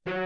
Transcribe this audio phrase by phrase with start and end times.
[0.00, 0.16] This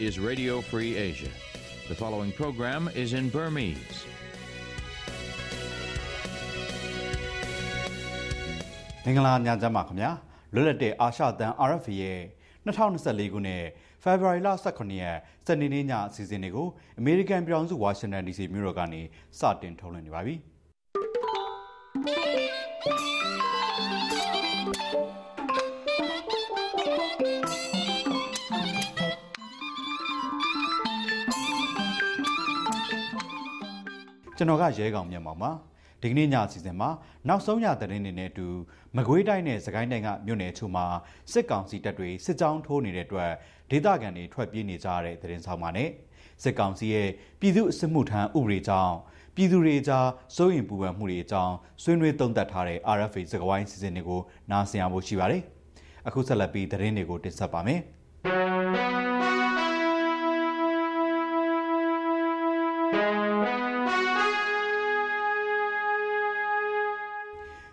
[0.00, 1.28] is Radio Free Asia.
[1.90, 3.76] The following program is in Burmese.
[9.04, 10.10] ။မင်္ဂလာညချမ်းပါခင်ဗျာ။
[10.54, 12.20] လွတ်လပ်တဲ့အာရှတန် RFA ရဲ့
[12.66, 13.62] 2024ခုနှစ်
[14.06, 16.68] ဖေဖော်ဝါရီလ18ရက်စနေနေ့ညအစီအစဉ်တွေကို
[16.98, 19.00] အမေရိကန်ပြည်ထောင်စုဝါရှင်တန် DC မြို့တော်ကနေ
[19.38, 20.34] စတင်ထုတ်လွှင့်နေပါပြီ။
[34.36, 35.50] ကျွန်တော်ကရဲကောင်မြန်မာပါ
[36.02, 36.90] ဒီကနေ့ညအစီအစဉ်မှာ
[37.28, 38.46] နောက်ဆုံးရသတင်းတွေနဲ့အတူ
[38.96, 40.86] မကွေးတိုင်းနဲ့စကိုင်းတိုင်းကမြို့နယ်ချို့မှာ
[41.32, 43.30] စစ်ကောင်စီတပ်တွေစစ်ကြောင်းထိုးနေတဲ့အတွက်
[43.70, 45.88] ဒေသခံတွေထွက်ပြေးနေကြရတဲ့သတင်းဆောင်ပါနဲ့
[46.42, 47.08] စစ်ကောင်စီရဲ့
[47.40, 48.94] ပြည်သူ့အစစ်မှုထမ်းဥပဒေကြောင့်
[49.34, 55.42] ပြည်သူတွေကြားစိုးရင်ပူပန်မှုတွေအကြောင်းဆွေးနွေးသုံးသပ်ထားတဲ့ RFA စကားဝိုင်းစီစဉ်တွေကိုနားဆင်ရဖို့ရှိပါတယ်
[56.06, 57.80] အခုဆက်လက်ပြီးသတင်းတွေကိုတင်ဆက်ပါမယ်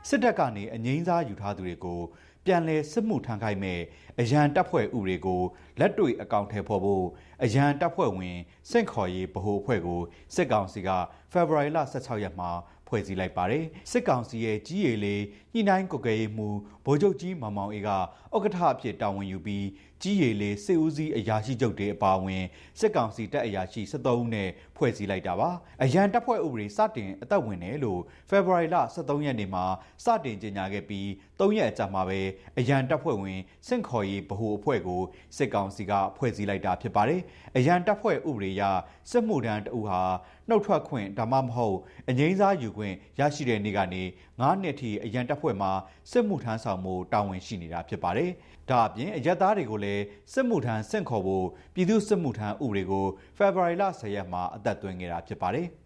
[0.07, 2.01] စစ်တပ်ကနေအငိမ့်စားယူထားသူတွေကို
[2.45, 3.81] ပြန်လည်စစ်မှုထမ်းခိုင်းမဲ့
[4.19, 5.41] အရန်တပ်ဖွဲ့ဥပဒေကို
[5.79, 7.05] လက်တွေ့အကောင့်ထဲပေါ်ဖို့
[7.43, 8.37] အရန်တပ်ဖွဲ့ဝင်
[8.69, 10.01] စင့်ခေါ်ရေးဗဟိုအဖွဲ့ကို
[10.35, 10.89] စစ်ကောင်စီက
[11.31, 12.51] ဖေဖော်ဝါရီလ16ရက်မှာ
[12.87, 15.23] ဖွဲ့စည်းလိုက်ပါတယ်စစ်ကောင်စီရဲ့ကြီးရည်လေး
[15.53, 16.49] ညှိနှိုင်းကွက်ကဲရေးမှု
[16.85, 19.65] ဗိုလ်ချုပ်ကြီးမောင်မောင်အေးကဥက္ကဋ္ဌအဖြစ်တာဝန်ယူပြီး
[20.05, 22.43] ကြီးရည်လေးစစ်ဦးစီးအရာရှိချုပ်တွေအပါအဝင်
[22.79, 25.49] စစ်ကောင်စီတပ်အရာရှိ73ဦးနဲ့ဖွဲ့စည်းလိုက်တာပါ
[25.83, 29.65] အရန်တပ်ဖွဲ့ဥပဒေစတင်အသက်ဝင်တယ်လို့ဖေဖော်ဝါရီလ23ရက်နေ့မှာ
[30.03, 31.07] စတင်ကြေညာခဲ့ပြီး
[31.39, 32.19] 3ရက်အကြာမှာပဲ
[32.57, 35.01] အရန်တပ်ဖွဲ့ဝင်စင့်ခေါ်ရေးဗဟိုအဖွဲ့ကို
[35.37, 37.21] စစ်ကောင်စီကဖွဲ့စည်းလိုက်တာဖြစ်ပါတယ်
[37.57, 38.63] အရန်တပ်ဖွဲ့ဥပဒေအရ
[39.11, 40.01] စစ်မှုထမ်းတအူဟာ
[40.49, 41.77] နှုတ်ထွက်ခွင့်ဒါမှမဟုတ်
[42.09, 45.71] အငိမ့်စားယူခွင့်ရရှိတဲ့နေ့ကနေ9နှစ်ထိအရန်တပ်ဖွဲ့မှာ
[46.11, 48.31] စစ်မှုထမ်းဆောင်မှုတာဝန်ရှိနေတာဖြစ်ပါတယ်။
[48.69, 50.03] ဒါအပြင်အရက်သားတွေကိုလည်း
[50.33, 53.05] စစ်မှုထမ်းဆင့်ခေါ်ဖို့ပြည်သူ့စစ်မှုထမ်းဥပဒေကို
[53.37, 55.67] ဖေဖော်ဝါရီလ10ရက်မှာအသက်သွင်းခဲ့တာဖြစ်ပါတယ်။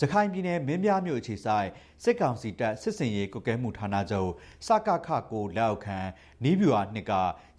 [0.00, 1.68] ရခိုင်ပြည်နယ်မင်းပြားမြို့အခြေဆိုင်
[2.04, 4.30] စစ်ကောင်စီတပ်စစ်စင်ရေးကုကဲမှုဌာနချုပ်
[4.66, 5.98] စကခကိုလက်အောက်ခံ
[6.44, 7.12] နီးဗျူဟာနှစ်က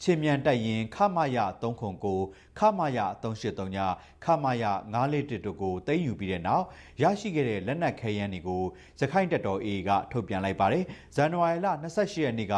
[0.03, 3.77] ချင်းမြန်တိုက်ရင်ခမရ309ခမရ383ည
[4.25, 6.65] ခမရ941တို့ကိုသိမ်းယူပြီးတဲ့နောက်
[7.01, 8.63] ရရှိခဲ့တဲ့လက်နက်ခဲယမ်းတွေကို
[8.99, 10.83] ရခိုင်တပ်တော် AA ကထုတ်ပြန်လိုက်ပါတယ်
[11.15, 12.55] ဇန်နဝါရီလ28ရက်နေ့က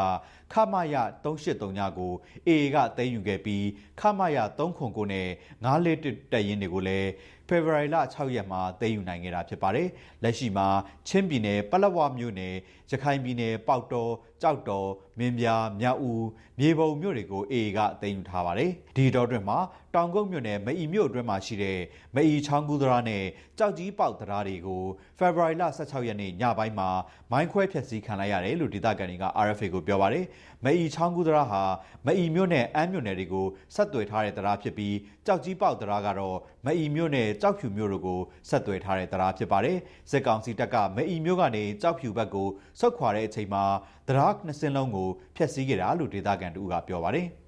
[0.54, 2.12] ခမရ383ညကို
[2.48, 3.66] AA ကသိမ်းယူခဲ့ပြီး
[4.00, 5.28] ခမရ309နဲ့
[5.66, 7.10] 941တပ်ရင်းတွေကိုလည်း
[7.48, 9.88] ဖေဖော်ဝါရီလ6ရက်မှာသိမ်းယူနိုင်ခဲ့တာဖြစ်ပါတယ်။
[10.24, 10.68] လက်ရှိမှာ
[11.08, 12.56] ချင်းပြည်နယ်ပလက်ဝမြို့နယ်
[12.92, 16.26] ရခိုင်ပြည်နယ်ပေါက်တော် ကြောက်တော်မင်းပြားမြောက်ဦး
[16.60, 19.60] မြေပုံမြို့တွေကိုအေအေကအသိမ်းယူထားပါတယ်။ဒီတော့တွင်မှာ
[19.96, 21.80] တောင်ကုန်းမြို့နယ်မအီမြို့အတွင်းမှာရှိတဲ့
[22.16, 23.24] မအီချောင်းကူးသရာနဲ့
[23.58, 24.84] ကြောက်ကြီးပေါက်သရာတွေကို
[25.18, 26.90] ဖေဖော်ဝါရီလ16ရက်နေ့ညပိုင်းမှာ
[27.32, 30.26] မိုင်းခွဲဖျက်ဆီးခံလိုက်ရတယ်လို့ဒေသခံတွေက RFA ကိုပြောပါတယ်။
[30.64, 31.64] မအီချောင်းကူးသရာဟာ
[32.06, 38.20] မအီမြို့နယ်အမ်းမြို့နယ်တွေကိုဆက်သွယ်ထားတဲ့သရာဖြစ်ပြီးကြောက်ကြီးပေါက်သရာကတော့မအီမြို့နယ်ကြောက်ဖြူမြို့တို့ကို
[38.50, 39.78] ဆက်သွယ်ထားတဲ့သရာဖြစ်ပါတယ်။
[40.12, 42.48] စစ်ကောင်စီတပ်ကမအီမြို့ကနေကြောက်ဖြူဘက်ကို
[42.80, 43.64] ဆုတ်ခွာတဲ့အချိန်မှာ
[44.08, 47.28] သရာနှစ်စင်းလုံးကိုဖျက်ဆီးခဲ့တာလို့ဒေသခံတို့ကပြောပါတယ်။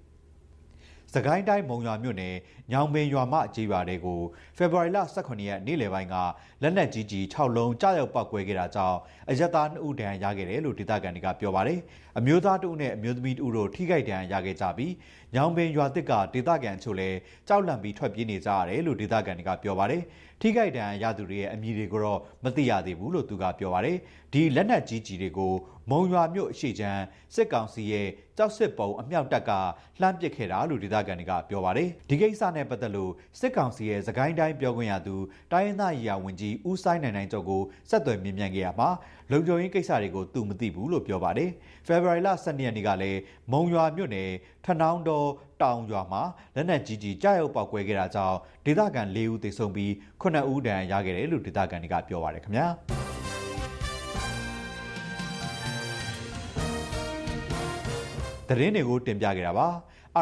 [1.14, 2.36] စကိုင်းတိုင်းမုံရွာမြို့နယ်
[2.72, 4.22] ညောင်ပင်ရွာမအခြေရွာတွေကို
[4.58, 6.16] ဖေဖော်ဝါရီလ18ရက်နေ့လယ်ပိုင်းက
[6.62, 8.98] လက်နက်ကြီးကြီး6လုံးကြားရောက်ပောက်ကွဲခဲ့တာကြောင့်
[9.30, 11.80] အရက်သား2ဦးဒဏ်ရာရခဲ့တယ်လို့ဒေသခံတွေကပြောပါတယ်။
[12.18, 14.94] အမျိုးသား2ဦးနဲ့အမျိုးသမီး2ဦးတို့ထိခိုက်ဒဏ်ရာရခဲ့ကြပြီး
[15.36, 20.02] ညောင်ပင်ရွာတစ်ကဒေသခံချို့လည်းကြောက်လန့်ပြီးထွက်ပြေးနေကြရတယ်လို့ဒေသခံတွေကပြောပါတယ်။
[20.42, 23.98] ထိခိုက်ဒဏ်ရာရသူတွေရဲ့အမည်တွေကိုတော့မသိရသေးဘူးလို့သူကပြောပါတယ်။
[24.34, 25.54] ဒီလက်နက်ကြီးကြီးတွေကို
[25.90, 27.04] မုံရွာမြို့အရှိချမ်း
[27.36, 28.08] စစ်ကောင်စီရဲ့
[28.38, 29.52] ကြောက်စစ်ပုံအမြောက်တပ်က
[30.02, 35.16] လှမ်းပစ်ခဲ့တာလို့ဒေသခံတွေကပြောပါတယ်ဒီကိစ္စနဲ့ပတ်သက်လို့စစ်ကောင်စီရဲ့သခိုင်းတိုင်းပြောခွင့်ရသူ
[35.52, 38.90] တိုင်းရင်းသားရေးရာဝန်ကြီးဦးဆိုင်နိုင်နိုင်ကျော်ကိုဆက်သွယ်မြင်မြန်ခဲ့ရမှာ
[39.32, 41.50] လုံခြုံရေးကိစ္စတွေကိုသူမသိဘူးလို့ပြောပါတယ်
[41.88, 43.20] ဖေဖော်ဝါရီလ12ရက်နေ့ကလည်း
[43.52, 44.30] မုံရွာမြို့နယ်
[44.66, 45.30] ထနောင်းတော်
[45.62, 46.22] တောင်ရွာမှာ
[46.56, 53.13] လက်နက်ကြီးကြီးကြားရောက်ပောက်ကွဲခဲ့တာကြောင့်ဒေသခံ၄ဦးသေဆုံးပြီး9ဦးဒဏ်ရာရခဲ့တယ်လို့ဒေသခံတွေကပြောပါတယ်ခင်ဗျာ
[58.54, 59.68] သတင်းတွေကိုတင်ပြခဲ့တာပါ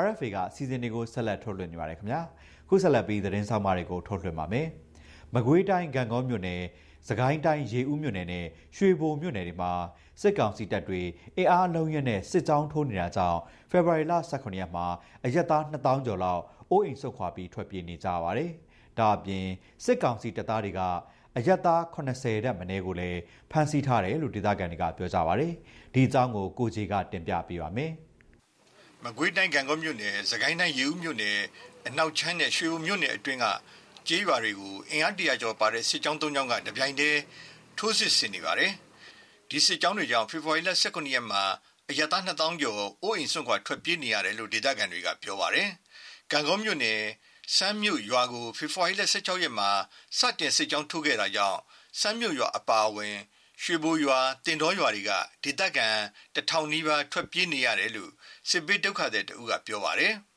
[0.02, 2.22] RFA ကစီစဉ်တွေကိုဆက်လက်ထုတ်လွှင့်နေပါတယ်ခင်ဗျာ
[2.68, 4.68] ခုဆက်လက်ပြီးသတင်းဆောင်မတွေကိုထုတ်လွှင့်ပါမယ်
[5.34, 6.62] မကွေးတိုင်းဂံကောမြို့နယ်
[7.08, 8.46] စကိုင်းတိုင်းရေဦးမြို့နယ်နဲ့
[8.78, 9.72] ရွှေဘိုမြို့နယ်တွေမှာ
[10.22, 11.02] စစ်ကောင်စီတပ်တွေ
[11.38, 13.40] အင်အားလုံးရဲနဲ့စစ်ကြောင်းထိုးနေတာကြောင့်
[13.72, 14.86] ဖေဖော်ဝါရီလ18ရက်မှာ
[15.26, 16.42] အရက်သား2000ကျော်လောက်
[16.72, 18.52] အိုးအိမ်ဆုတ်ခွာပြီးထွက်ပြေးနေကြပါတယ်။
[19.00, 19.46] ဒါအပြင်
[19.86, 20.82] စစ်ကောင်စီတပ်သားတွေက
[21.38, 23.20] အယက်သား80တဲ့မနေ့ကိုလည်း
[23.52, 25.48] ဖမ်းဆီးထားတယ်လို့ဒေသခံတွေကပြောကြပါဗျ။
[25.94, 27.94] ဒီအကြောင်းကိုကိုကြီးကတင်ပြပေးပါမယ်။
[29.06, 31.38] မကွေးတိုင်းကံကောမြို့နယ်၊စကိုင်းတိုင်းရေဦးမြို့နယ်
[31.88, 33.46] အနောက်ချမ်းနဲ့ရွှေဦးမြို့နယ်အတွင်းက
[34.08, 37.20] ကြေးရွာတွေကိုအင်အားတရာကျော်ပါတဲ့စစ်ကြောင်း၃ကြောင်းကတပြိုင်တည်း
[37.78, 38.72] ထိုးစစ်ဆင်နေပါတယ်။
[39.50, 41.44] ဒီစစ်ကြောင်းတွေကြောင့်ဖေဖော်ဝါရီလ19ရက်မှာ
[41.90, 45.70] အရသား2000ကျော်အိုးအိမ်စွန့်ခွာထွက်ပြေးနေရတယ်လို့ဒေသခံတွေကပြောပါတယ်။
[46.32, 47.02] ကံကောမြို့နယ်
[47.56, 49.70] စမ်းမြို့ရွာကိုဖေဖော်ဝါရီလ16ရက်မှာ
[50.18, 51.60] စတင်စစ်ကြောင်းထိုးခဲ့တာကြောင့်
[52.00, 53.16] စမ်းမြို့ရွာအပါအဝင်
[53.64, 55.12] ရွှေဘိုရွာတင်တော်ရွာတွေက
[55.44, 55.88] ဒေသခံ
[56.36, 58.12] တထောင်နီးပါးထွက်ပြေးနေရတယ်လို့
[58.50, 60.14] စစ်ပေးဒုက္ခသည်တဦးကပြောပါတယ်။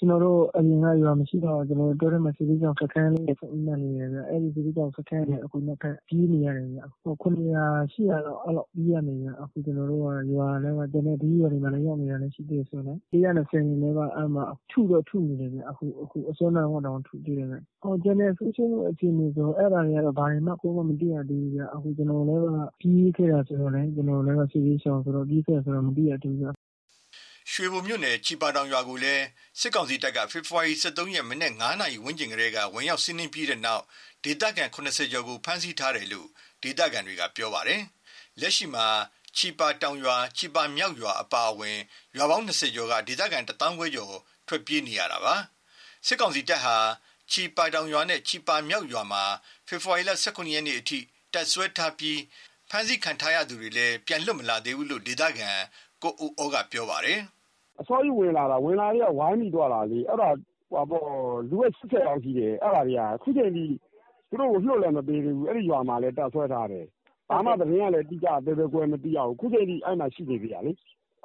[0.00, 22.48] ကျွန်တော်တို့အရင်ကရွာမရှိတော့ကျွန်တော်တို့တောထဲမှာစစ်ကြောင်စခန်းလေးနဲ့ပုံမှန်နေရတယ်အဲ့ဒီစစ်ကြောင်စခန်းနဲ့အခုနောက်ထပ်ကြီးနေရတယ်ဗျအခု900ရှိရတော့အဲ့လောက်ကြီးရနေရအခုကျွန်တော်တို့ကရွာလည်းကတနေ့ဒီရွာတွေမှာလည်းရောက်နေရတယ်ရှိသေးဆိုတော့ဒီရနဲ့ဆင်နေလည်းကအမှထုတော့ထုနေတယ်ဗျအခုအခုအစွမ်းနာတော့ထုသေးတယ်ဗျဟောကျွန်တော်ဆိုရှယ်အခြေအနေဆိုအဲ့ဒါတွေကတော့ဘာမှကိုမှမသိရသေးဘူးဗျအခုကျွန်တော်လည်းက
[22.80, 26.67] ကြီးခဲ့တာဆိုတော့လည်းကျွန်တော်လည်းကစစ်ရေးရှောင်ဆိုတော့ကြီးခဲ့ဆိုတော့မသိရသေးဘူးဗျ
[27.60, 29.24] ရွှေဘုံမြို့နယ် ချီပါတောင်ရွာကိုလည်း
[29.60, 33.82] စစ်ကောင်စီတပ်က ဖေဖော်ဝါရီ23ရက် မနေ့9နာရီဝန်းကျင်ကလေးက ဝင်ရောက်စီးနင်းပြီးတဲ့နောက်
[34.24, 36.28] ဒေသခံ80ကျော်ကို ဖမ်းဆီးထားတယ်လို့
[36.62, 37.82] ဒေသခံတွေက ပြောပါတယ်။
[38.40, 38.86] လက်ရှိမှာ
[39.36, 41.78] ချီပါတောင်ရွာ ချီပါမြောက်ရွာ အပါအဝင်
[42.16, 44.16] ရွာပေါင်း20ကျော်က ဒေသခံတထောင်ခွဲကျော်
[44.48, 45.34] ထွက်ပြေးနေရတာပါ။
[46.06, 46.76] စစ်ကောင်စီတပ်ဟာ
[47.32, 49.24] ချီပါတောင်ရွာနဲ့ ချီပါမြောက်ရွာမှာ
[49.68, 50.98] ဖေဖော်ဝါရီလ19ရက်နေ့အထိ
[51.32, 52.18] တပ်ဆွဲထားပြီး
[52.70, 55.50] ဖမ်းဆီးခံထားရသူတွေလည်း ပြန်လွတ်မလာသေးဘူးလို့ ဒေသခံ
[56.02, 57.20] ကိုဦးဩက ပြောပါတယ်။
[57.80, 60.28] အစောကြီးဝင်လာတာ ဝင်လာတွေကဝိုင်းမိသွားတာလေအဲ့ဒါ
[60.70, 61.04] ဟိုပေါ့
[61.50, 63.64] လူရဲ့80လောက်ရှိတယ် အဲ့ဒါတွေက အခုချိန်ထိ
[64.30, 66.86] သူတို့ကိုလှုပ်လည်းမပေးသေးဘူး အဲ့ဒီရွာမှာလည်းတက်ဆွဲထားတယ်
[67.30, 70.72] ဘာမှ သတင်းကလည်း တိကျသေးသေးကွယ်မသိရဘူးခုချိန်ထိ အဲ့မှာ ရှိနေပြီလေ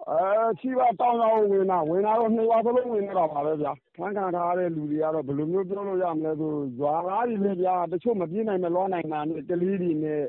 [0.10, 10.22] အဲချီပါ တောင်းတော့ဝင်တာ ဝင်လာတော့နှစ်ဝါသလုံး ဝင်နေတာပါပဲဗျာဖန်ခံထားတဲ့ လူတွေကတော့ ဘယ်လိုမျိုး ပြောလို့ရမလဲဆို ရွာသားတွေလည်းဗျာ တချို့ မပြေးနိုင် မလွှမ်းနိုင်တာနဲ့ ကလေးတွေနဲ့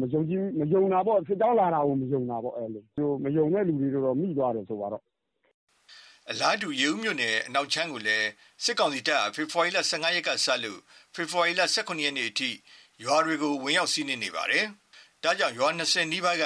[0.00, 2.84] မယုံကြည်မယုံတာပေါ့ စစ်ကြောင်းလာတာကို မယုံတာပေါ့အဲ့လို
[3.24, 5.02] မယုံတဲ့လူတွေတော့ မိသွားတယ်ဆိုတော့
[6.32, 8.28] အလားတူရေဦးမြို့နယ်အနောက်ချမ်းကိုလည်း
[8.64, 10.80] စစ်ကောင်စီတပ်ဖေဖော်ဝါရီလ15ရက်ကစလို့
[11.14, 12.50] ဖေဖော်ဝါရီလ18ရက်နေ့အထိ
[13.04, 14.64] ရွာတွေကိုဝင်ရောက်စီးနင်းနေပါတယ်။
[15.22, 16.44] ဒါကြောင့်ရွာ20နီးပါးက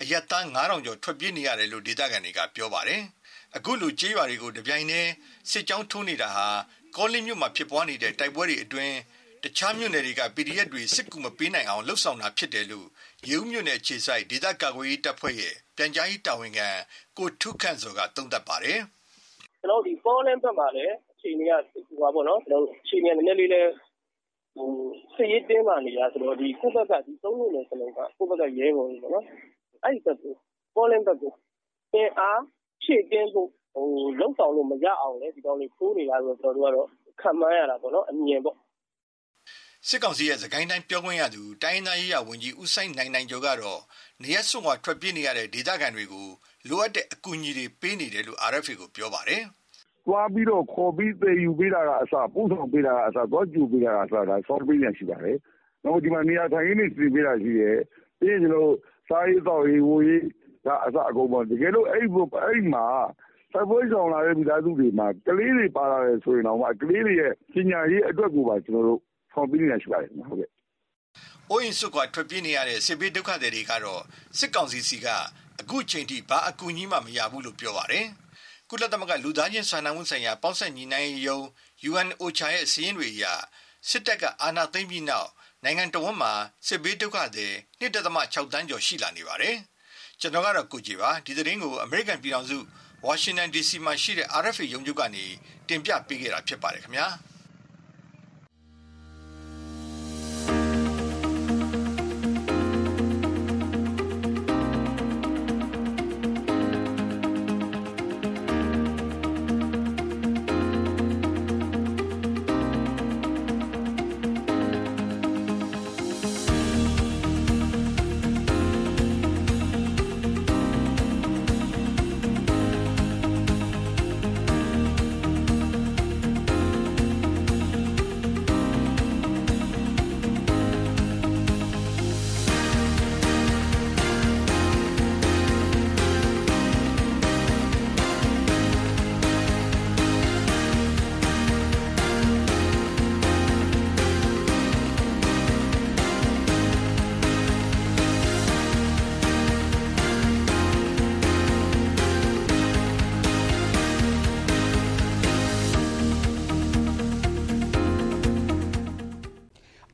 [0.00, 3.02] အရက်သား9000ကျော်ထွက်ပြေးနေရတယ်လို့ဒေသခံတွေကပြောပါတယ်။
[3.56, 5.10] အခုလိုကြေးရွာတွေကိုတပြိုင်တည်း
[5.50, 6.48] စစ်ကြောင်းထိုးနေတာဟာ
[6.96, 8.94] ကောလင်းမြို့မှာဖြစ်ပွားနေတဲ့တိုက်ပွဲတွေအတွင်း
[9.42, 12.86] တခြားမြို့နယ်တွေက PDF တွေစစ်ကူမပေးနိုင်အောင်လှုပ်ဆောင်တာဖြစ်တယ်လို့
[13.28, 16.68] ရေဦးမြို့နယ်ခြေဆိုင်ဒေသကာကွယ်ရေးတပ်ဖွဲ့ရဲ့ပြန်ကြားရေးတာဝန်ခံ
[17.18, 18.80] ကိုထုခန့်စောကသုံးသပ်ပါတယ်။
[19.60, 21.52] ကျွန်တော်တို့ဒီပေါ်လင်းဘက်မှာလည်းအခြေအနေက
[21.88, 23.70] ဟိုပါပေါ့နော်ကျွန်တော်အခြေအနေနည်းနည်းလေးလည်း
[24.56, 24.68] ဟို
[25.14, 29.24] စစ်ရေးတင်းမာနေတာဆိုတော့ဒီကိုယ့်ဘက်ကဒီသုံးလို့လည်းစလုံးကကိုယ့်ဘက်ကရဲပေါ်ပြီပေါ့နော်
[29.82, 30.34] အဲ့ဒီဘက်ကို
[30.74, 31.32] ပေါ်လင်းဘက်ကို
[31.94, 32.40] အင်အား
[32.82, 33.86] ဖြည့်တင်းဖို့ဟို
[34.20, 38.56] လုံဆောင်လို့မရအောင်လေဒီကောင်လေးဖိုးနေတာဆိုတော့ကျွန်တော်တို့ကတော့ခံမှန်းရတာပေါ့နော်အမြင်ပေါ့
[39.90, 43.80] စစ်ကောင်စီရဲ့သခိုင်းတိုင်းပြောခွင့်ရသူတိုင်းသားရေးရဝန်ကြီးဦးဆိုင်နိုင်နိုင်ကျော်ကတော့
[44.22, 46.28] နေရစွန်ကထွက်ပြေးနေရတဲ့ဒေသခံတွေကို
[46.68, 49.42] လိုအပ်တဲ့အကူအညီတွေပေးနေတယ်လို့ RFA ကိုပြောပါတယ်။
[50.06, 55.36] သွားပြီးတော့ခေါ်ပြီးသယ်ယူပေးတာကအစပို့ဆောင်ပေးတာကအစသွားကြိုပေးတာကအစဒါဆောင်းပေးရရှိပါတယ်။
[55.84, 57.76] နောက်ဒီမှာနေရာထိုင်ရင်းနေစီပေးတာရှိတယ်။
[58.18, 58.72] ပြီးရင်ကျွန်တော်
[59.08, 60.22] စားရေးတော့ရေးဝေး
[60.66, 62.86] ကအစအကုန်ပေါ့တကယ်လို့အဲ့ဒီအဲ့ဒီမှာ
[63.52, 69.00] ဆက်ပွဲဆောင်လာတဲ့မိသားစုတွေမှာကလေးတွေပါလာတယ်ဆိုရင်တော့ကလေးတွေရဲ့ပညာရေးအတွက်ကိုပါကျွန်တော်တို့
[69.36, 70.50] ဆောင်ပေးနေတာရှိပါတယ်ဟုတ်ကဲ့။
[71.50, 74.02] အိုးရင်စုကထွက်ပြေးနေရတဲ့စစ်ဘေးဒုက္ခသည်တွေကတော့
[74.38, 75.06] စစ်ကောင်စီစီက
[75.60, 78.06] အခုချိန်ထိဘာအကူအညီမှမရဘူးလို့ပြောပါတယ်။
[78.70, 81.44] ကုလသမဂ္ဂလူသားချင်းစာနာမှုဆိုင်ရာပေါင်းစပ်ညီနိုင်ရုံး
[81.88, 83.24] UNOCHA ရဲ့စီးရင်တွေအရ
[83.88, 85.28] စစ်တပ်ကအာဏာသိမ်းပြီးနောက်
[85.64, 86.32] နိုင်ငံတော်ဝန်မှာ
[86.66, 89.56] စစ်ဘေးဒုက္ခသည်1.6တန်းကျော်ရှိလာနေပါတယ်။
[90.20, 92.58] ကျွန်တော်ကတော့ကိုကြည်ပါဒီသတင်းကို American ပြည်ထောင်စု
[93.06, 95.24] Washington DC မှာရှိတဲ့ RFA ရုံးချုပ်ကနေ
[95.68, 97.08] တင်ပြပေးခဲ့တာဖြစ်ပါတယ်ခင်ဗျာ။။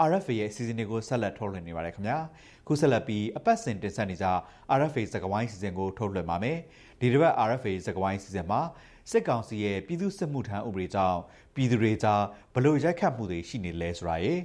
[0.09, 2.18] RFA ရဲ့အစီအစဉ်တွေကိုဆက်လက်ထုတ်လွှင့်နေပါတယ်ခင်ဗျာ
[2.66, 4.26] ခုဆက်လက်ပြီးအပတ်စဉ်တင်ဆက်နေကြ
[4.78, 6.59] RFA စကဝိုင်းအစီအစဉ်ကိုထုတ်လွှင့်ပါမယ်
[7.00, 8.61] ဒီတစ်ပတ် RFA စကဝိုင်းအစီအစဉ်မှာ
[9.11, 11.18] စစ်ကောင်စီရဲ့ပြည်သူ့စစ်မှုထမ်းဥပဒေကြောင့်
[11.54, 12.23] ပြည်သူတွေကြား
[12.54, 14.40] ဘလို့ရိုက်ခတ်မှုတွေရှိနေလဲဆိုတာရယ်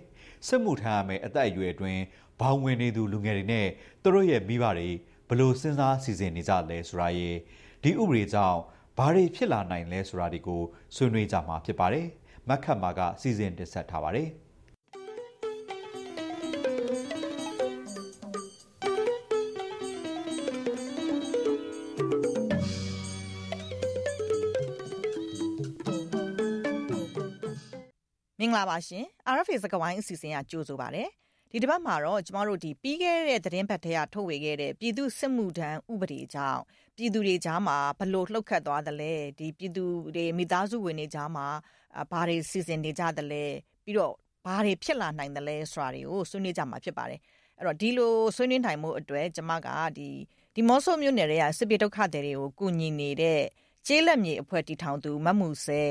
[0.47, 2.01] စစ်မှုထမ်းရမယ့်အသက်အရွယ်အတွင်း
[2.39, 3.67] ဘောင်ဝင်နေသူလူငယ်တွေနဲ့
[4.03, 4.89] သူတို့ရဲ့မိဘတွေ
[5.29, 7.35] ဘလို့စဉ်းစားစီစဉ်နေကြလဲဆိုတာရယ်
[7.83, 8.59] ဒီဥပဒေကြောင့်
[8.97, 10.61] ဘာတွေဖြစ်လာနိုင်လဲဆိုတာဒီကို
[10.95, 12.07] ဆွေးနွေးကြမှာဖြစ်ပါတယ်
[12.47, 14.29] မက်ခတ်မာကစီစဉ်တင်ဆက်ထားပါတယ်
[28.39, 31.03] မင်္ဂလာပါရှင် RFA စကားဝိုင်းအစီအစဉ်ကကြိုဆိုပါရစေ
[31.51, 36.62] ဒီတစ်ပတ်မှာတော့ကျမတို့ဒီပြီးခဲ့တဲ့သတင်းပတ်ထဲကထုတ်ဝေခဲ့တဲ့ပြည်သူစစ်မှုထမ်းဥပဒေကြောင့်
[36.96, 41.48] ပြည်သူတွေကြားမှာဘလို့လှုပ်ခတ်သွားသလဲဒီပြည်သူတွေမိသားစုဝင်တွေကြားမှာ
[42.12, 43.44] ဘာတွေစီစဉ်နေကြသလဲ
[43.86, 44.13] ပြီးတော့
[44.46, 47.20] ဘာတွေဖြစ်လာနိုင်သလဲဆိုတာတွေကိုဆွေးနွေးကြမှာဖြစ်ပါတယ်
[47.58, 49.67] အဲ့တော့ဒီလိုဆွေးနွေးနိုင်မှုအတွက်ကျမက
[49.98, 50.10] ဒီ
[50.56, 53.41] ဒီမော့ဆိုမြို့နယ်ရဲ့စစ်ပြေဒုက္ခသည်တွေကိုကူညီနေတဲ့
[53.88, 55.84] ကျေးလက်မြေအဖွဲ့တီထောင်သူမမှုဆဲ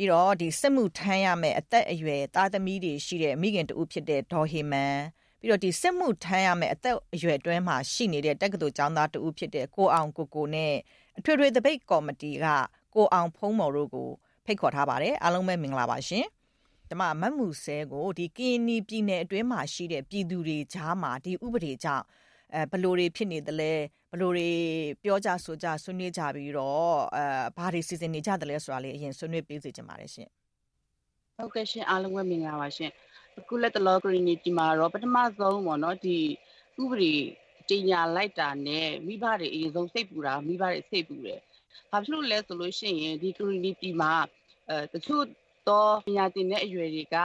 [0.00, 4.96] ပြီးတော့ဒီစစ်မှုထမ်းရမယ့်အသက်အရွယ်သားသမီးတွေရှိတဲ့မိခင်တူဖြစ်တဲ့ဒေါ်ဟေမန်
[5.40, 10.74] ပြီးတော့ဒီစစ်မှုထမ်းရမယ့်အသက်အရွယ်အတွင်းမှာရှိနေတဲ့တက္ကသိုလ်ကျောင်းသားတူဖြစ်တဲ့ကိုအောင်ကိုကိုနဲ့
[11.18, 12.46] အထွေထွေတပိတ်ကော်မတီက
[12.94, 14.08] ကိုအောင်ဖုံးမော်တို့ကို
[14.46, 16.26] ဖိတ်ခေါ်ထားပါတယ်အားလုံးပဲမင်္ဂလာပါရှင်
[16.88, 22.04] ကျမမတ်မှုဆဲကိုဒီကင်းနီပြည်နယ်အတွင်းမှာရှိတဲ့ပြည်သူတွေကြားမှာဒီဥပဒေကြောင့်
[22.54, 23.72] အဲဘလို့တွေဖြစ်နေသလဲ
[24.12, 24.50] ဘလို့တွေ
[25.02, 27.24] ပြောကြဆိုကြဆွေးနွေးကြပြီးတော့အဲ
[27.56, 30.28] ဘာတွေစီစဉ်နေကြသလဲဆိုတာလေးအရင်ဆွေးနွေးပေးစီချင်ပါတယ်ရှင်
[31.36, 32.90] ဟုတ်ကဲ့ရှင်အားလုံးပဲမင်္ဂလာပါရှင်
[33.38, 36.18] အခုလက်တလော community မှာတော့ပထမဆုံးပေါ့နော်ဒီ
[36.82, 37.14] ဥပဒေ
[37.68, 41.40] တင်ညာလိုက်တာနဲ့မိဘတွေအရင်ဆုံးစိတ်ပူတာမိဘတွေစိတ်ပူတယ်
[41.90, 44.12] ဘာဖြစ်လို့လဲဆိုလို့ရှိရင်ဒီ community မှာ
[44.68, 45.24] အဲတချို့
[45.68, 47.16] တော့ပညာသင်တဲ့အရွယ်တွေက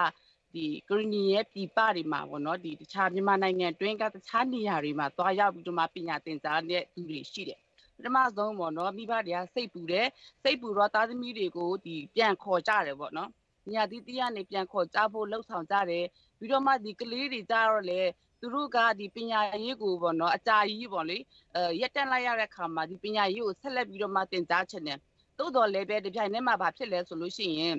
[0.56, 7.60] ဒီကရီနီရဲ့ပြည်ပတွေမှာပေါ့နော်ဒီတခြားမြန်မာနိုင်ငံတွင်းကတခြားနေရာတွေမှာသွားရောက်ပြီးတော့မှပညာသင်ကြားတဲ့သူတွေရှိတယ်
[7.98, 10.08] ပထမဆုံးပေါ့နော်မိဘတွေကစိတ်ပူတယ်
[10.44, 13.30] စိတ်ပူတော့သားသမီးတွေကိုဒီပြန်ခေါ်ကြတယ်ပေါ့နော်
[13.74, 16.06] ညာတီးတီးကနေပြန်ခေါ်ကြဖို့လှုပ်ဆောင်ကြတယ်
[16.40, 18.02] ပြီးတော့မှဒီကလေးတွေကြတော့လေ
[18.42, 21.18] သူတို့ကဒီပညာရေးကိုပေါ့နော်အကြာကြီးပေါ့လေ
[21.56, 25.00] အဲရက်တက်လိုက်ရတဲ့ခါမှာဒီပညာရေးကိုဆက်လက်ပြီးတော့မှသင်ကြားချင်တယ်
[25.38, 27.76] တိုးတော်လည်းပဲဒီပြိုင်ထဲမှာဘာဖြစ်လဲဆိုလို့ရှိရင်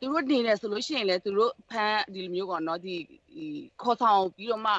[0.00, 2.94] သူတို့နေနေဆိုလို့ရှိရင်လည်းသူတို့ဖမ်းဒီလိုမျိုးပေါ့နော်ဒီ
[3.82, 4.74] ခေါ်ဆောင်ပြီးတော့မှ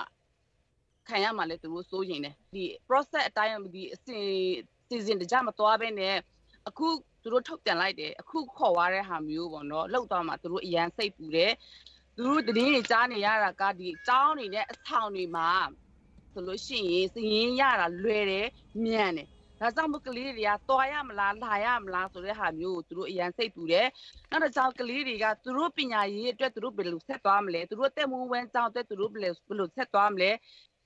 [1.07, 4.25] ခံရမှလည်းသူတို့စိုးရင်တယ်ဒီ process အတိုင်းဒီအစဉ်
[4.87, 6.15] season တကြမသွားဘဲနဲ့
[6.69, 6.87] အခု
[7.21, 11.53] သူတို့ထုတ်ပြန်လိုက်တယ်အခုခေါ်သွားတဲ့ဟာမျိုးပေါ့နော်လောက်သွားမှသူတို့အရန်စိတ်ပူတယ်
[12.15, 15.49] သူတို့တည်င်းတွေကြားနေရတာကဒီအကြောင်းတွေနဲ့အဆောင်တွေမှာ
[16.33, 18.47] ဆိုလို့ရှိရင်စည်ရင်ရတာလွယ်တယ်
[18.83, 19.27] မြန်တယ်
[19.59, 23.87] ဒါကြောင့်မို့ကလေးတွေကသွားရမလားလာရမလားဆိုတဲ့ဟာမျိုးကိုသူတို့အရန်စိတ်ပူတယ်
[24.31, 30.31] နောက်တစ်ကြောင်ကလေးတွေကသူတို့ပညာရေးအတွက်သူတို့ဘယ်လိုဆက်သွားမလဲသူတို့တက်မွေးဝမ်းကြောင်းအတွက်သူတို့ဘယ်လိုဘယ်လိုဆက်သွားမလဲ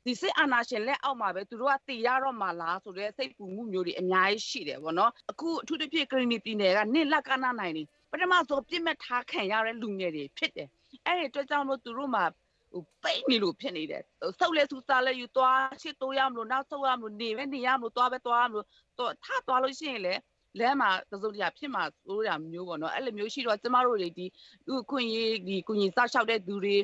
[0.06, 10.70] ဒီစစ်အာဏာရှင်လက်အောက်မှာပဲသူတို့ကတည်ရတော့မှလားဆိုတဲ့စိတ်ပူမှုမျိုးတွေအများကြီးရှိတယ်ဗောနော်အခုအထူးသဖြင့်ကရီနီပြည်နယ်ကနစ်လက်ကနာနိုင်နေပထမဆုံးပြစ်မှတ်ထားခံရတဲ့လူငယ်တွေဖြစ်တယ်
[11.06, 12.24] အဲ့ဒီအတွက်ကြောင့်လို့သူတို့မှာ
[12.72, 14.04] ဟိုပိတ်နေလို့ဖြစ်နေတယ်
[14.40, 18.66] ဆုပ်လဲစူစားလဲယူသွားချစ်တိုးရမလို့နောက်ဆုပ်ရမလို့နေပဲနေရမလို့သွားပဲသွားရမလို့
[19.00, 20.14] တော့ထသွားလို့ရှိရင်လေ
[20.60, 24.26] လမ်းမှာသစုံတရာဖြစ်မှာစိုးရမျိုးပေါ့နော်အဲ့လိုမျိုးရှိတော့ကျမတို့တွေဒီ
[24.68, 26.76] လူခွင့်ရေးဒီကုညီစောက်ရှောက်တဲ့သူတွေ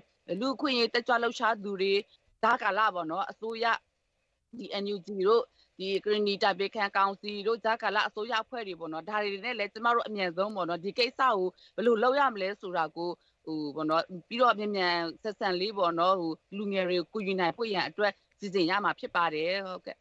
[0.41, 1.93] လူခွင့်ရေးတက်ကြွလှုပ်ရှားသူတွေ
[2.43, 3.65] ဒါကာလပေါ့နော်အစိုးရ
[4.57, 5.43] ဒီ NUG တို့
[5.79, 13.09] ဒီဂရနီတာဘေခန်ကောင်စီတို့ဂျာကာလာအစိုးရအဖွဲ့တွေပေါ့နော်ဒါတွေနဲ့လည်းကျမတို့အမြန်ဆုံးပေါ့နော်ဒီကိစ္စကိုဘယ်လိုလုပ်ရမလဲဆိုတာကို
[13.45, 19.95] ဟိုပေါ့နော်ပြီးတော့အမြန်မြန်ဆက်ဆံလေးပေါ့နော်ဟိုလူငယ်တွေကိုယူနိုင်ပွင့်ရန်အတွက်စီစဉ်ရမှာဖြစ်ပါတယ်ဟုတ်ကဲ့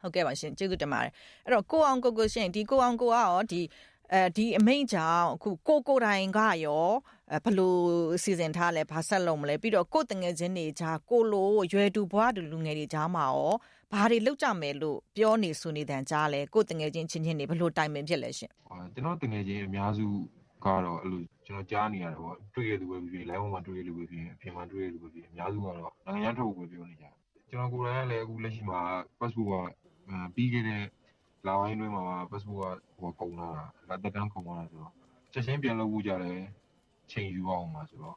[0.00, 1.12] ဟုတ်ကဲ့ပါရှင်ကျေးဇူးတင်ပါတယ်
[1.44, 3.62] အဲ့တော့ကိုအောင်ကိုကိုရှင်ဒီကိုအောင်ကိုကရောဒီ
[4.12, 6.86] အဲဒီအမိန့်ကြောင့်အခုကိုကိုတိုင်ကရော
[7.44, 7.80] ဘလို့
[8.22, 13.52] စီစဉ်ထားလဲဘာဆက်လုပ်မလဲပြီးတော့ကိုတငယ်ချင်းတွေကြားကိုလိုရွယ်တူဘွားတူလူငယ်တွေကြားမှာရော
[13.92, 18.50] ဘာတွေလုပ်ကြမယ်လို့ပြောနေဆိုနေတန်ကြားလဲကိုတငယ်ချင်းချင်းချင်းတွေဘလို့တိုင်ပင်ဖြစ်လဲရှင်
[18.94, 20.04] ကျွန်တော်တငယ်ချင်းအများစု
[20.64, 27.14] ကတော့အဲ့လိုကျွန်တော်ကြားနေရတယ်ပေါ့တွေ့ရသူပဲဖြစ်ဖြစ် live မှာတွေ့ရလူပဲဖြစ်ဖြစ်အပြင်မှာတွေ့ရလူပဲဖြစ်ဖြစ်အများစုကတော့နိုင်ငံထုတ်ပဲပြောနေကြတယ်
[27.50, 28.80] ကျွန်တော်ကိုယ်တိုင်ကလည်းအခုလက်ရှိမှာ
[29.18, 30.82] passport ကပြီးခဲ့တဲ့
[31.46, 34.92] လပိုင်းတွင်းမှာ passport ကဟိုကုန်လာတာလက်သက်တမ်းကုန်လာတာဆိုတော့
[35.32, 36.40] ချက်ချင်းပြန်လုပ်ဖို့ကြတယ်
[37.12, 38.16] ချိန်ယူအောင်ပါဆိုတော့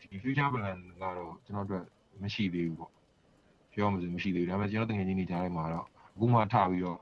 [0.00, 1.84] ဒီ future plan ကတော့ကျွန်တော်တို့
[2.22, 2.92] မရှိသေးဘူးပေါ့
[3.72, 6.98] ပြောမှဆိုမရှိသေးဘူးဒါပေမဲ့ကျွန်တော်တကယ်ချင်းနေကြတဲ့မှာတော့အခုမှထပြီးတော့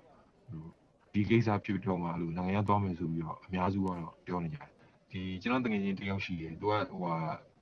[1.12, 4.70] ဒီကိစ္စဖြစ်တော့မှလို့နိုင်ငံသွားမယ်ဆိုပြီးတော့အများစုကတော့ပြောနေကြတယ်
[5.10, 7.14] ဒီကျွန်တော်တကယ်ချင်းတယောက်ရှိတယ်သူကဟိုဟာ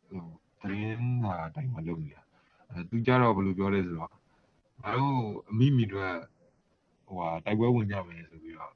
[0.09, 0.23] ဟို
[0.61, 2.23] သတင်းစာတိုင်းမှာလုပ်နေတာ
[2.71, 5.19] အဲသူကြတော့ဘယ်လိုပြောလဲဆိုတော့ငါတို့
[5.51, 6.09] အမိမိတို့
[7.07, 8.73] ဟိုဟာတိုက်ပွဲဝင်ကြမယ်ဆိုပြီးတော့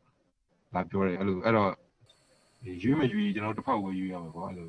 [0.74, 1.70] လာပြောတယ်အဲ့လိုအဲ့တော့
[2.82, 4.68] ရွေးမရွေးကျွန်တော်တစ်ဖက်ကိုရွေးရမှာပေါ့အဲ့လို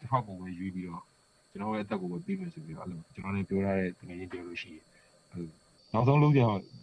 [0.00, 1.02] တစ်ဖက်ကိုပဲရွေးပြီးတော့
[1.50, 4.84] ကျွန်တော်ရဲ့အသက်ကိုပဲပြီးမယ်ဆိုပြီးတော့အဲ့လိုကျွန်တော်လည်းပြောရတဲ့တကယ်ကြီးပြောလို့ရှိရင်
[5.30, 5.48] အဲ့လို
[5.94, 6.42] နောက်ဆုံးလုံးကြ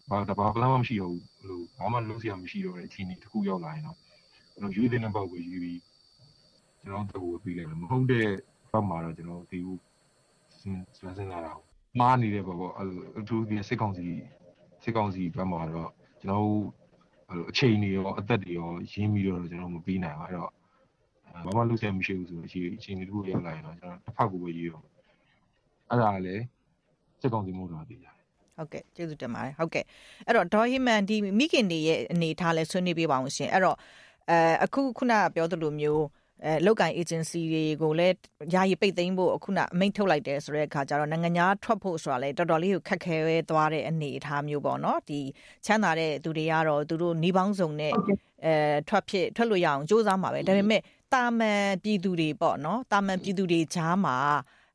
[0.10, 3.98] ဘာဘာပလန်မှမရှိတော့ဘူးအဲ့လိုဘာမှလုံးစရာမရှိတော့တဲ့အခြေအနေတစ်ခုရောက်လာရင်တော့
[4.54, 5.80] ကျွန်တော်ရွေးတဲ့ဘောက်ကိုရွေးပြီး
[6.82, 8.28] ကျွန်တော်တက်ဖို့ပြီးလိုက်မယ်မဟုတ်တဲ့
[8.72, 9.80] ဘက်မှာတော့ကျွန်တော်ဒီဘူး
[10.60, 11.52] စဉ်းစားစဉ်းစားတာ
[12.00, 12.74] မှားနေတဲ့ဘောပေါ့
[13.20, 14.06] အထူးဒီစစ်ကောင်စီ
[14.84, 15.90] စစ်ကောင်စီဘက်မှာတော့
[16.22, 16.48] ကျွန်တော်
[17.28, 20.52] အဲ့လိုအချိန်တွေရောအသက်တွေရောရင်းပြီးတော့ကျွန်တော်မပြီးနိုင်ဘူးအဲ့တော့
[21.46, 24.80] ဘာမှလုပ်ဆက်မရှိဘူးဆိုတော့အချိန်အချိန်တွေတခုရောက်လာရင်တော့ကျွန်တော်တစ်ဖက်ကိုပဲရေးရော
[25.90, 26.44] အဲ့ဒါလည်း
[27.22, 28.16] စစ်ကောင်စီမို့တော့တည်ကြတယ်
[28.58, 29.86] ဟုတ်ကဲ့ကျေးဇူးတင်ပါတယ်ဟုတ်ကဲ့
[30.26, 33.78] အဲ့တော့ဒေါ်ဟီမန်ဒီမိခင်တွေရဲ့အနေထားလဲဆွေးနွေးပေးပါအောင်ရှင်အဲ့တော့
[34.30, 36.04] အဲအခုခုနပြောသလိုမျိုး
[36.46, 38.16] အဲလောက်ကန် agency တွေကိုလည်း
[38.54, 43.18] ယာယီပိတ်သိမ်းဖို့အခုနအမိန့်ထုတ်လိုက်တယ်ဆိုတဲ့အခါကျတော့နိုင်ငံသားထွက်ဖို့ဆိုတာလည်းတော်တော်လေးကိုခက်ခဲ
[43.50, 45.20] သွားတဲ့အနေအထားမျိုးပေါ့နော်ဒီ
[45.66, 47.94] ချမ်းသာတဲ့သူတွေကတော့သူတို့နှီးပေါင်းစုံနဲ့
[48.46, 48.54] အဲ
[48.90, 50.82] ထွက်ဖြစ်ထွက်လို့ရအောင်စ조사မှာပဲဒါပေမဲ့
[51.14, 54.18] တာမန်ပြည်သူတွေပေါ့နော်တာမန်ပြည်သူတွေကြားမှာ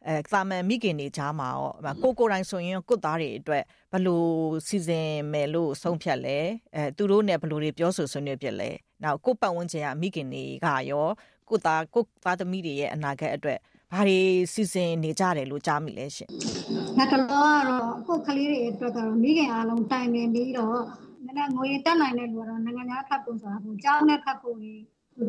[0.08, 4.28] အဲသာမန်မိခင်တွေကြားမှာရောကိုကိုတိုင်းဆိုရင်ကိုသားတွေအတွက်ဘလို့
[4.68, 6.38] စီစဉ်မယ်လို့ဆုံးဖြတ်လဲ
[6.74, 8.70] အဲသူတို့နဲ့ဘလို့တွေပြောဆိုဆွေးနွေးပြလဲ
[9.02, 11.06] နောက်ကိုပတ်ဝန်းကျင်ကမိခင်တွေကရော
[11.48, 13.58] ကိုသားကိုသားသမီးတွေရဲ့အနာဂတ်အတွက်
[13.92, 14.20] ဘာတွေ
[14.52, 16.28] စီစဉ်နေကြတယ်လို့ကြားမိလဲရှင်။
[16.98, 20.78] ငါတလောကတော့ကိုကလေးတွေအတွက်ကတော့မိခင်အားလုံးတိုင်ပင်ပြီးတော့
[21.24, 24.56] နည်းနည်းငွေတက်နိုင်တဲ့လူကတော့နိုင်ငံသားခတ်ဖို့ဆိုတာကိုကြောင်းနဲ့ခတ်ဖို့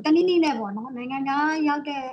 [0.06, 2.04] တနည်းနည်းနဲ့ပေါ့နော်နိုင်ငံသားရောက်တဲ့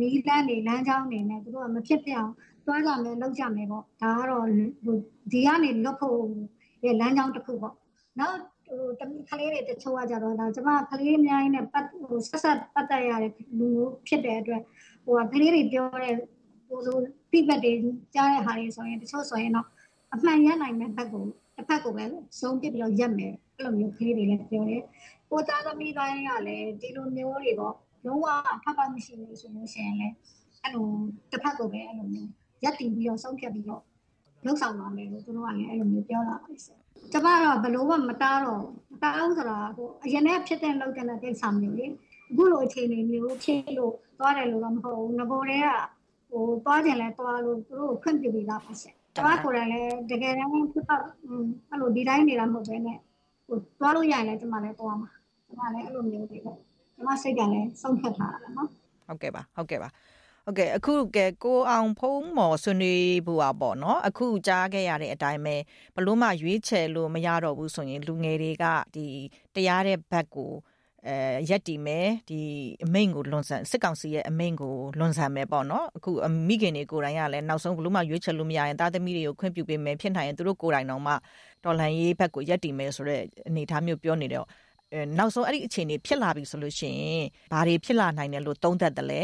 [0.00, 2.32] နီးလန်းနေလမ်းကြောင်းနေနဲ့သူတို့ကမဖြစ်ပြအောင်
[2.66, 4.46] တွားကြမယ်လောက်ကြမယ်ပေါ့ဒါကတော့
[5.32, 6.18] ဒီကနေလွတ်ဖို့
[6.84, 7.74] ရဲ့လမ်းကြောင်းတစ်ခုပေါ့
[8.20, 14.62] နောက်ဟိုတမီးကလေးတွေတချို့ကကြတော့ဒါကျမကလေးအများကြီးနဲ့ပတ်ဟိုဆက်ဆက်ပတ်သက်ရတဲ့လူမျိုးဖြစ်တဲ့အတွက်
[15.04, 16.14] ဟိုကကလေးတွေပြောတဲ့
[16.68, 16.98] ဟိုလို
[17.32, 17.72] ပြပတ်တွေ
[18.14, 19.66] ကြားတဲ့ဟာတွေဆိုရင်တချို့ဆိုရင်တော့
[20.14, 21.24] အမှန်ရနိုင်မဲ့ဘက်ကို
[21.56, 22.04] တစ်ဖက်ကိုပဲ
[22.40, 24.82] ဆုံးပြပြီးတော့ရက်မယ်အဲ့လိုမျိုးကလေးတွေလည်းပြောတယ်။
[25.30, 27.74] ကိုသားသမီးတိုင်းကလည်းဒီလိုမျိုးတွေပေါ့
[28.08, 28.26] လုံးဝ
[28.64, 30.14] ဖတ်ပတ်မရှိဘူးဆိုလို့ရှိရင်လည်း
[30.62, 30.86] အဲ့လို
[31.30, 32.30] တစ်ဖက်ကိုပဲအဲ့လိုမျိုး
[32.64, 33.82] ရက်တည်ပြီးတော့ဆုံးဖြတ်ပြီးတော့
[34.44, 36.76] လှုပ်ဆောင်ပါမယ်လို့သူတို့ကလည်းအဲ့လိုမျိုးပြောတာပါဆရာ
[37.12, 38.62] ကျမတော့ဘလို့မှမတားတော့
[38.92, 41.86] မတားဘူးဆိုတာဟိုအရင်ကဖြစ်တဲ့လောက်တဲ့ကိစ္စမျိုးလေ
[42.30, 45.68] အခုလိုအခြေအနေမျိုးဖြစ်လို့သွားတယ်လို့တော့မဟုတ်ဘူးငကိုတွေက
[46.30, 51.02] ဟိုသွားကြလဲသွားလို့သူတို့ခွင့်ပြုပြီးသားပါဆရာကျမကိုယ်တိုင်လည်းတကယ်တမ်းဖြစ်တော့
[51.70, 52.98] အဲ့လိုဒီတိုင်းနေတာမဟုတ်ဘဲနဲ့
[53.46, 55.10] ဟိုသွားလို့ရရင်လည်းကျမလည်းသွားမှာ
[55.46, 56.58] ကျမလည်းအဲ့လိုမျိုးတွေပေါ့
[56.98, 58.68] ကျမစိတ်ကလည်းဆုံးဖြတ်ထားတာနော်
[59.06, 59.88] ဟုတ်ကဲ့ပါဟုတ်ကဲ့ပါ
[60.44, 65.56] ဟုတ်ကဲ့အခုကဲကိုအောင်ဖုံးမော်ဆွေးနွေးဖို့อ่ะပေါ့နော်အခုကြားခဲ့ရတဲ့အတိုင်းပဲ
[65.96, 69.06] ဘလို့မှရွေးချယ်လို့မရတော့ဘူးဆိုရင်လူငယ်တွေကဒီ
[69.54, 70.52] တရားတဲ့ဘက်ကို
[71.06, 71.14] အဲ
[71.50, 72.40] ရက်တီမယ်ဒီ
[72.84, 76.10] အမိန်ကိုလွန်ဆန်စစ်ကောင်စီရဲ့အမိန်ကိုလွန်ဆန်မယ်ပေါ့နော်အခု
[76.48, 81.12] မိခင်တွေကိုယ်တိုင်ကလည်းနောက်ဆုံးဘလို့မှရွေးချယ်လို့မရရင်သားသမီးတွေကိုခွင့်ပြုပေးမယ်ဖြစ်နိုင်ရင်သူတို့ကိုယ်တိုင်တော့မှ
[81.64, 84.46] တော်လှန်ရေးဘက်ကိုရက်တီမယ်ဆိုတဲ့အနေအထားမျိုးပြောနေတော့
[85.18, 89.22] နောက်ဆုံးအဲ့ဒီအခြေအနေဖြစ်လာပြီဆိုလို့ရှိရင်ဘာတွေဖြစ်လာနိုင်တယ်လို့သုံးသပ်တယ်လဲ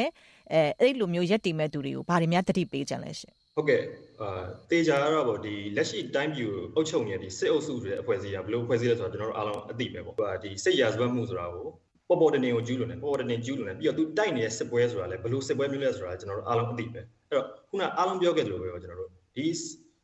[0.52, 3.82] အဲအဲ့လိုမျိုးရက်တည်မဲ့သူတွေကိုဘာတွေများတတိပေးကြလဲရှင်ဟုတ်ကဲ့
[4.20, 11.66] အာတေချာကတော့ဗောဒီလက်ရှိတိုင်းပြည်ကိုအုပ်ချုပ်နေတဲ့ဒီစစ်အုပ်စုတွေအဖွဲ့အစည်းကဘယ်လိုအဖွဲ့အစည်းလဲဆိုတော့ကျွန်တော်တို့အားလုံးအသိပဲပေါ့ဒီစိတ်ရာဇဝတ်မှုဆိုတာကို
[12.08, 17.04] ပေါ်ပေါ်တနေကိုကျူးလွန်တယ်ပေါ်ပေါ်တနေကျူးလွန်တယ်ပြီးတော့သူတိုက်နေတဲ့စစ်ပွဲဆိုတာလည်းဘယ်လိုစစ်ပွဲမျိုးလဲဆိုတာကျွန်တော်တို့အားလုံးအသိပဲအဲ့
[17.36, 19.46] တော့ခုနအားလုံးပြောခဲ့သလိုပဲကျွန်တော်တို့ဒီ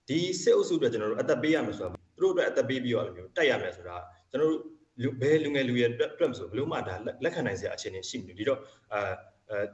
[0.09, 3.97] ဒီစစ်အုပ်စုတွေကျွန်တော်တို့အသက်ပေးရမယ်ဆိုတာသူတို့အတွက်အသက်ပေးပြီးတော့အဲ့လိုမျိုးတိုက်ရမယ်ဆိုတာ
[4.31, 4.61] ကျွန်တော်တို့
[5.03, 8.61] လူဘယ်လူငယ်လူရဲ့အတွက်မဆိုဘလို့မှဒါလက်ခံနိုင်စရာအခြေအနေရှိနေဒီတော့
[8.93, 9.13] အာ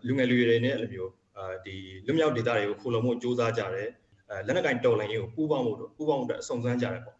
[0.07, 1.75] လူငယ်လူရွယ်တွေနဲ့အဲ့လိုမျိုးအာဒီ
[2.07, 3.89] လွတ်မြောက်ဒေတာတွေကိုခိုးလုံမှုစ조사ကြတယ်
[4.31, 7.17] အဲလက်နက်ကင်တော်လိုင်းရေးကိုပူးပေါင်းဖို့ပူးပေါင်းအတွက်အစုံစမ်းကြတယ်ပေါ့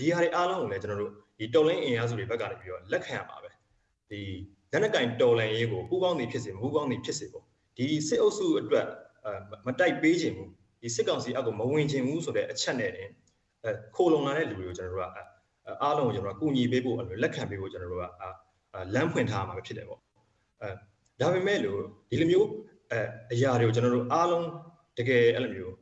[0.00, 3.50] ဒီဟာတွေအားလုံးကိုလည်းကျွန်တော်တို့ဒီတော်လိုင်းအင်အားစုတွေဘက်ကနေပြီးတော့လက်ခံရမှာပဲ
[4.10, 4.20] ဒီ
[4.72, 7.44] လက်နက်ကင်တော်လိုင်းရေးကိုပူးပေါင်းနေဖြစ်စေမပူးပေါင်းနေဖြစ်စေပေါ့
[7.76, 8.86] ဒီစစ်အုပ်စုအတွက်
[9.66, 10.50] မတိုက်ပေးခြင်းဘူး
[10.82, 13.08] ဒီစစ်ကောင်စီအကူမဝင်ခြင်းဘူးဆိုတဲ့အချက်နဲ့တင်
[13.64, 15.18] အဲခိုးလုံလာတဲ့လူတွေကိုကျွန်တော်တို့က
[15.82, 18.04] အားလုံးကိုကျွန်တော်တို့ကူညီပေးဖို့လက်ခံပေးဖို့ကျွန်တော်တို့က
[18.94, 20.00] လမ်းဖွင့်ထားမှာဖြစ်တယ်ပေါ့
[20.60, 20.70] အဲ
[21.20, 21.80] ဒါပေမဲ့လို့
[22.10, 22.48] ဒီလိုမျိုး
[22.92, 23.00] အဲ
[23.32, 24.46] အရာတွေကိုကျွန်တော်တို့အားလုံး
[24.98, 25.74] တကယ်အဲ့လိုမျိုး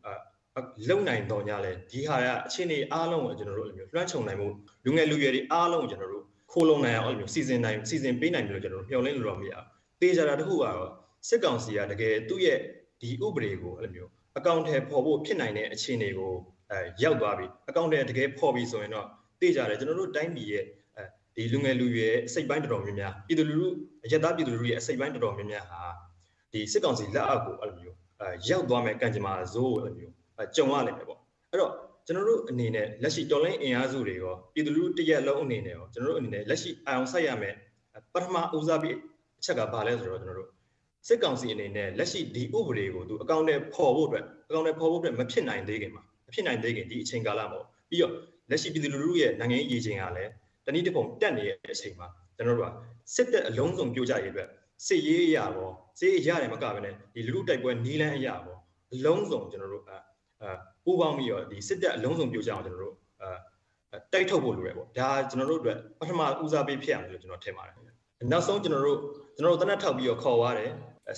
[0.56, 4.46] အလုံနိုင်တော့ညလဲဒီဟာကအခြေအနေအားလုံးကိုကျွန်တော်တို့အဲ့လိုမျိုးလွှမ်းခြုံနိုင်မှု
[4.84, 9.64] လူငယ်လူရွယ်တွေအားလုံးကိုကျွန်တော်တို့ခိုးလုံနိုင်အောင်အဲ့လိုမျိုးစီစဉ်နိုင်စီစဉ်ပေးနိုင်ပြီလို့ကျွန်တော်တို့မျှော်လင့်လို့တော့မရဘူး။
[10.00, 10.90] တေးကြတာတခုကတော့
[11.28, 12.58] စစ်ကောင်စီကတကယ်သူ့ရဲ့
[13.00, 16.32] ဒီဥပဒေကိုအဲ့လိုမျိုးအကောင့်ထဲပေါ်ဖို့ဖြစ်နိုင်တဲ့အခြေအနေကို
[16.70, 19.06] အဲရောက်သွားပြီအကောင့်ထဲတကယ်ပေါ်ပြီဆိုရင်တော့
[19.40, 20.64] တေးကြတယ်ကျွန်တော်တို့တိုင်းပြည်ရဲ့
[21.34, 23.68] ဒီလူငယ်လူရွယ်စိတ်ပိုင်းတော်တော်များများပြည်သူလူထု
[24.04, 25.82] အရက်သားပြည်သူလူထုရဲ့စိတ်ပိုင်းတော်တော်များများဟာ
[26.52, 30.14] ဒီစစ်ကောင်စီလက်အောက်ကိုအဲ့လိုမျိုးအဲရောက်သွားမယ်ကံကြမ္မာဇိုးအဲ့လိုမျိုး
[30.56, 31.20] ကြုံရနိုင်မယ်ပေါ့
[31.50, 31.72] အဲ့တော့
[32.06, 37.54] ကျွန်တော်တို့အနေနဲ့လက်ရှိတော်လိုင်းအင်အားစုတွေရောပြည်သူလူထုတရက်လုံးအနေနဲ့ရောကျွန်တော်တို့အနေနဲ့လက်ရှိအာရုံစိုက်ရမယ်
[38.14, 38.94] ပထမဦးစားပေး
[39.40, 40.48] အချက်ကဘာလဲဆိုတော့ကျွန်တော်တို့
[41.08, 48.12] စစ်ကောင်စီအနေနဲ့လက်ရှိဒီဥပဒေကိုသူအကောင့်နဲ့ပေါ်ဖို့အတွက်အကောင့်နဲ့ပေါ်ဖို့အတွက်မဖြစ်နိုင်သေးခင်မှာမဖြစ်နိုင်သေးခင်ဒီအချိန်ကာလမှာပြီးတော့
[48.50, 50.30] လက်ရှိပြည်သူလူထုရဲ့နိုင်ငံရေးရည်ချင်းကလည်း
[50.66, 52.06] တနည်းတစ်ပုံတက်နေတဲ့အချိန်မှာ
[52.36, 52.72] ကျွန်တော်တို့က
[53.14, 54.48] စစ်တပ်အလုံးစုံပြိုကျရေးအတွက်
[54.86, 58.58] စစ်ရေးအရာပေါ့စစ်ရေးရတယ်မကဘဲနဲ့ဒီလူလူတိုက်ပွဲနီးလန်းအရာပေါ့
[58.94, 59.98] အလုံးစုံကျွန်တော်တို့အာ
[60.84, 63.36] ပူးပေါင်းပြီးတော့ဒီစစ်တပ်အလုံးစုံပြိုကျအောင်ကျွန်တော်တို့အာ
[64.12, 67.74] တိုက်ထုတ်ဖို့လိုရပေါ့ဒါကျွန်တော်တို့အတွက်ပထမဦးစားပေးဖြစ်အောင်လို့ကျွန်တော်ထင်ပါတယ်
[68.32, 68.98] နောက်ဆုံးကျွန်တော်တို့
[69.36, 70.70] ကျွန်တော်တို့တနက်ထောက်ပြီးတော့ခေါ်သွားတယ်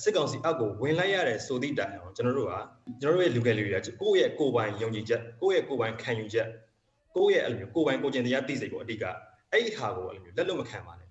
[0.03, 2.55] စစ်ကောင်စီအောက်ကိုဝင်လိုက်ရတယ်ဆိုသည့်တိုင်အောင်ကျွန်တော်တို့က
[3.01, 6.49] ကျွန်တော်တို့ရဲ့လူငယ်လူတွေကကိုယ့်ရဲ့ကိုယ်ပိုင်ယုံကြည်ချက်ကိုယ့်ရဲ့ကိုယ်ပိုင်ခံယူချက်
[7.17, 9.05] ကိုယ့်ရဲ့အဲ့လိုမျိုးကိုယ်ပိုင်ကိုကျင်တရားသိစိတ်ကိုအဓိက
[9.53, 11.09] အဲ့ဒီဟာကိုအဲ့လိုမျိုးလက်လွတ်မခံပါနဲ့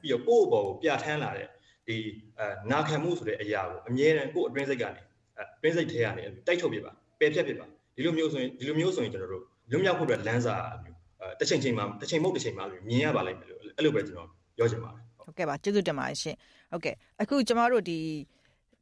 [0.00, 1.48] ပြီးတော့ကိုယ့်ဘောကိုပြဋ္ဌာန်းလာတဲ့
[1.86, 1.96] ဒီ
[2.38, 5.02] အဲနာခံမှုဆိုတဲ့အရာကိုအမြဲတမ်းကိုယ့်အတွင်းစိတ်ကနေ
[5.40, 10.96] အတွင်းစိတ်ထဲကနေတိုက်ထုတ်ပြပါပယ်ဖြတ်ပြပါဒီလိုမျိုးဆိုရင်ဒီလိုမျိုးဆိုရင်ကျွန်တော်တို့လွတ်မြောက်ဖို့အတွက်လမ်းစာမျိုး
[11.40, 16.36] တစ်ချိန်ချိန်မှာတစ်ချိန်မဟုတ်တစ်ချိန်မှာမြင်ရပါလိမ့်မယ်လို့အဲ့လိုပဲကျွန်တော်ပြောချင်ပါတယ်ဟုတ်ကဲ့ပါကျေးဇူးတင်ပါတယ်ရှင်
[16.70, 17.98] ဟုတ်ကဲ့အခုကျမတို့ဒီ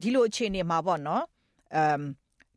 [0.01, 1.23] ဒီလိုအခြေအနေမှာပေါ့နော်
[1.75, 2.01] အမ်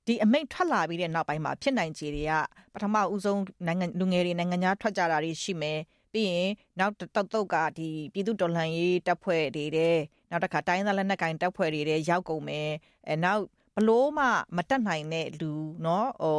[0.08, 2.34] ဒီအမိတ်ထွက်လာပြီးတဲ့နောက်ပိုင်းမှာဖြစ်နိုင်ခြေတွေက
[2.74, 5.80] ပထမဦးဆုံးနိုင်ငံလူငယ်တွေနိုင်ငံသားထွက်ကြတာတွေရှိမယ်
[6.14, 6.50] ပြီးရင်
[6.80, 9.98] နောက်တောက်တော့ကဒီပြည်သူတော်လှန်ရေးတပ်ဖွဲ့တွေတဲ့
[10.30, 12.70] နောက်တစ်ခါတိုင်းသားလက်နက်ကိုင်တပ်ဖွဲ့တွေတဲ့ရောက်ကုန်မယ်
[13.08, 13.44] အဲနောက်
[13.76, 14.26] ဘလို့မှ
[14.58, 15.52] မတက်နိုင်တဲ့လူ
[15.84, 16.38] เนาะဟို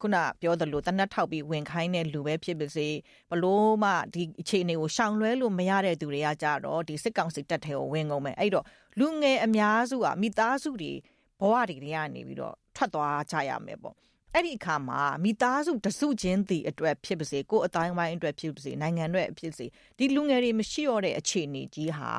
[0.00, 2.88] ခုနပြောသလိုတနတ်ထောက်ပြီးဝင်ခိုင်းတဲ့လူပဲဖြစ်ပါစေ
[3.30, 8.64] ဘလို့မှဒီအခြေအနေကိုရှောင်လွှဲလို့မရတဲ့သူတွေကကြတော့ဒီစစ်ကောင်စီတပ်ထဲကိုဝင်ကုန်မယ်အဲ့တော့
[8.98, 10.92] လူငယ်အများစုကမိသားစုတွေ
[11.40, 13.95] ဘဝတွေတွေကနေပြီးတော့ ထွက်သွားကြရမယ်ပေါ့
[14.35, 19.65] အဲ့ဒီအခါမှာမိသားစုတစုချင်းတည်အတွက်ဖြစ်ပါစေကိုယ်အတိုင်းဝိုင်းအတွက်ဖြစ်ပါစေနိုင်ငံအတွက်ဖြစ်စေ
[19.97, 22.13] ဒီလူငယ်တွေမရှိတော့တဲ့အခြေအနေကြီးဟာ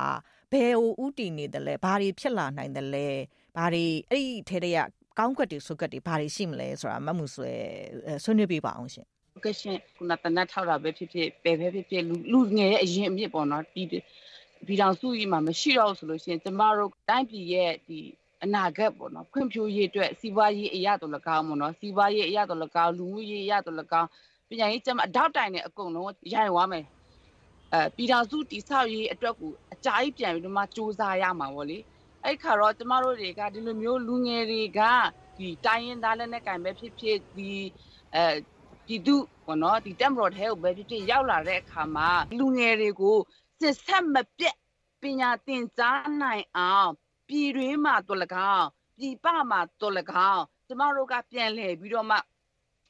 [0.51, 3.07] ဘယ်ဟိုဥတည်နေတယ်လဲဘာတွေဖြစ်လာနိုင်တယ်လဲ
[3.57, 4.79] ဘာတွေအဲ့ဒီထဲတွေက
[5.17, 7.51] ကောင်းကွက်တွေဆုတ်ကွက်တွေဘာတွေရှိမလဲဆိုတာမမှုဆွဲ
[8.23, 9.05] ဆွေးနွေးပြပါအောင်ရှင်
[9.45, 13.95] ကရှင်ခုနတနတ်ထောက်တာပဲဖြစ်ဖြစ်ပယ်ပဲဖြစ်ဖြစ်လူငယ်ရဲ့အရင်အမြစ်ပေါ့နော်ဒီပြ
[14.73, 17.99] ည်တော်စုကြီးမှာမရှိတော့ဆိုလို့ရှိရင်ကျမတို့တိုင်းပြည်ရဲ့ဒီ
[18.43, 24.07] အနာဂတ်ပေါ့နော်ဖွံ့ဖြိုးရေးအတွက်စီးပွားရေးအရာတော်လကောင်းပေါ့နော်စီးပွားရေးအရာတော်လကောင်းလူမှုရေးအရာတော်လကောင်း
[24.49, 26.85] ပညာရေးကျမအထောက်တိုင်နဲ့အကုန်လုံးရိုင်ဝါမယ်
[27.73, 31.77] အဲပြည်တော်စုတိဆောက်ရေးအတွက်ကိုအကြိုက်ပြန်ပြီးတော့မှစူးစမ်းရမှာပေါ့လေ
[32.25, 34.81] အဲ့ခါတော့ကျမတို့တွေကဒီလိုမျိုးလူငယ်တွေက
[35.37, 37.51] ဒီတိုင်းရင်သားလက်နဲ့ကင်ပဲဖြစ်ဖြစ်ဒီ
[38.15, 38.23] အဲ
[38.85, 43.17] ပြည်သူပေါ့နော်ဒီတက်မတော်ထဲကိုပဲဖြစ်ဖြစ်ရောက်လာတဲ့အခါမှာလူငယ်တွေကို
[43.61, 44.57] စစ်ဆက်မပြတ်
[45.01, 46.91] ပညာသင်ကြားနိုင်အောင်
[47.31, 48.65] ပြည်တွင်းမှာတော်လကောင်း
[48.97, 52.17] ပြည်ပမှာတော်လကောင်းကျမတို့ကပြန်လှည့်ပြီးတော့မှ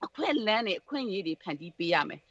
[0.06, 2.22] အခွင့်လန်းတွေအခွင့်အရေးတွေဖန်တီးပေးရမယ်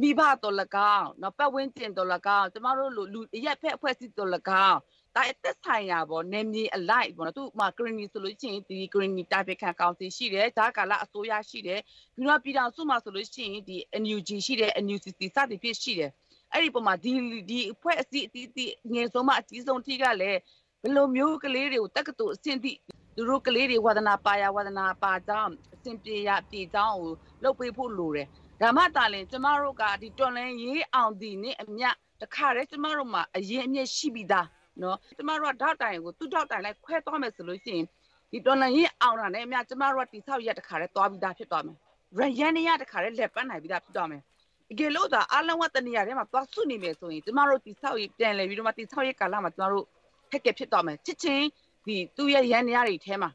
[0.00, 4.78] မိဘတော်လကောင်းနော်ပတ်ဝန်းကျင်တော်လကောင်းကျမတို့လူရက်ဖက်အဖွဲ့အစည်းတော်လကောင်း
[5.14, 11.80] ဒါအသက်ဆိုင်ရာပေါ့နေမြေအလိုက်ပေါ့နော်သူမှာဂရင်းနီဆိုလို့ရှိရင်ဒီဂရင်းနီတာဖက်ခံကောင်စီရှိတယ်ဒါကာလအစိုးရရှိတယ်
[12.14, 16.10] ပြီးတော့ပြည်တော်စုမှာဆိုလို့ရှိရင်ဒီ NUG ရှိတယ် NUCC စသည်ဖြင့်ရှိတယ်
[16.52, 17.12] အဲ့ဒီပုံမှာဒီ
[17.50, 20.38] ဒီအဖွဲ့အစည်းအသီးသီးငယ်ဆုံးမှအကြီးဆုံးထိကလည်း
[20.82, 22.72] ဘယ်လိုမျိုးကလေးတွေကိုတက္ကသိုလ်အဆင့်ထိ
[23.16, 28.26] သူတို့ကလေးတွေဝါဒနာပါရဝါဒနာပါကြောင်းအဆင်ပြေရပြေကြောင်းကိုလုပ်ပေးဖို့လိုတယ်
[28.60, 31.84] ဒါမှတာလင်ကျမတို့ကဒီတော်လန်ရေးအောင်ဒီနဲ့အမြ
[32.22, 34.46] တခါတည်းကျမတို့မှာအရင်အမြင့်ရှိပြီးသား
[34.82, 37.86] နော်ကျမတို့ကဓာတ်တိုင်ကိုသူ့ဓာတ်တိုင်လိုက်ခွဲသွားမယ်ဆိုလို့ရှိရင်
[38.32, 41.76] ဒီတော်လန်ရင်အောင်တာနဲ့အမြကျမတို့ကတိဆောက်ရက်တခါတည်းသွားပြီးသားဖြစ်သွားမယ်
[42.18, 44.22] ရရန်နေရတခါတည်းလက်ပန်းနိုင်ပြီးသားဖြစ်သွားမယ်
[44.68, 49.86] တကယ်လို့သာအလုံးဝတနေရာထဲမှာသွားစုနေမယ်ဆိုရင်ကျမတို့တိဆောက်ရပြန်လဲပြီးတော့မှတိဆောက်ရကာလမှာကျမတို့
[50.32, 51.46] ခက်ခဲဖြစ်သွားမယ်ချစ်ချင်း
[51.86, 53.30] ဒီသူ့ရဲ့ရန်နေရတွေထဲမှာ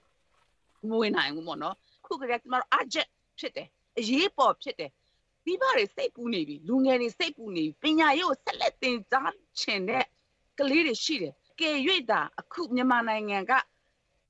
[0.89, 3.07] မဝင်နိုင်ဘူးပေါ့နော်ခုကလေးကျမတို့အဂျက်
[3.39, 3.67] ဖြစ်တယ်
[3.99, 4.91] အရေးပေါ်ဖြစ်တယ်
[5.45, 10.03] မိဘတွေစိတ်ပူနေပြီလူငယ်တွေစိတ်ပူနေပြီပညာရေးကိုဆက်လက်သင်ကြားချင်တဲ့
[10.59, 11.71] ကလေးတွေရှိတယ်ကဲ၍
[12.11, 13.51] တာအခုမြန်မာနိုင်ငံက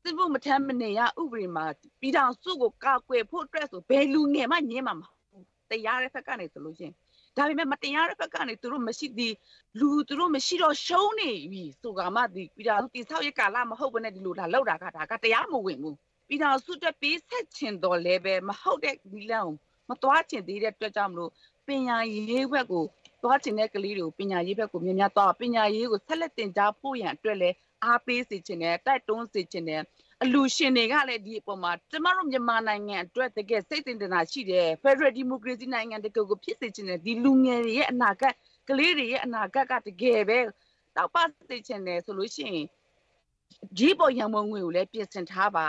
[0.03, 1.65] စစ်ဖို့မထမ်းမနေရဥပဒေမှာ
[1.99, 6.95] ပြည်ထောင်စုကိုကာကွယ်ဖို့အတွက်ဆိုဘယ်လူငယ်မှညင်းမှာမဟုတ်တရားတဲ့ဘက်ကနေဆိုလို့ရှိရင်
[7.37, 9.33] ဒါပေမဲ့မတရားတဲ့ဘက်ကနေသူတို့မရှိသည်
[9.79, 15.95] လူသူတို့မရှိတော့ရှုံးနေပြီဆိုကမှဒီပြည်ထောင်စုတိဆောက်ရကာလမဟုတ်ဘဲနဲ့ဒီလိုလာလောက်တာကဒါကတရားမဝင်ဘူး
[16.27, 19.53] ပြည်ထောင်စုတက်ပြီးဆက်ချင်တော်လဲပဲမဟုတ်တဲ့ဒီလမ်း
[19.89, 21.31] မသွားချင်သေးတဲ့အတွက်ကြောင့်မလို့
[21.67, 22.83] ပညာရေးဘက်ကို
[23.23, 27.49] သွားချင်တဲ့ကလေးတွေကိုပညာရေးဘက်ကိုမြင်များသွားပညာရေးကိုဆက်လက်တင်ကြားဖို့ရန်အတွက်လဲ
[27.85, 29.81] အားပေးစေချင်တယ်တိုက်တွန်းစေချင်တယ်
[30.23, 38.33] အလူရှင်တွေကလည်းဒီအပေါ်မှာကျမတို့မြန်မာနိုင်ငံအတွက်တကယ်စိတ်တင်တာရှိတယ် Federal Democracy နိုင်ငံတကယ်ကိုဖြစ်စေချင်တယ်ဒီလူငယ်တွေရဲ့အနာဂတ်
[38.69, 40.39] ကလေးတွေရဲ့အနာဂတ်ကတကယ်ပဲ
[40.95, 41.15] တောက်ပ
[41.49, 42.65] စေချင်တယ်ဆိုလို့ရှိရင်
[43.77, 45.67] ဒီပေါ်ရံမုံငွေကိုလည်းပြင်ဆင်ထားပါ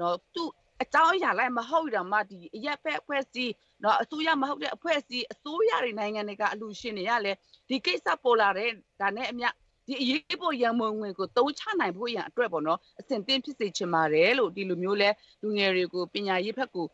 [0.00, 0.42] နော်သူ
[0.82, 9.44] အကြောင်းအရာလိုက်မဟုတ်တော့မှဒီအရက်ဖက်အဖွဲ့အစည်းနော်အစိုးရမဟုတ်တဲ့အဖွဲ့အစည်းအစိုးရတွေနိုင်ငံတွေကအလူရှင်တွေကလည်းဒီကိစ္စပေါ်လာတဲ့ဒါနဲ့အမြ
[9.86, 15.10] ဒီအရေးပေါ်ရန်မုံငွေကိုတုံးချနိုင်ဖို့ရန်အတွက်ပေါ့နော်အစဉ်သင့်ဖြစ်စေချင်ပါတယ်လို့ဒီလိုမျိုးလဲ
[15.42, 16.86] လူငယ်တွေကိုပညာရေးဘက်ကို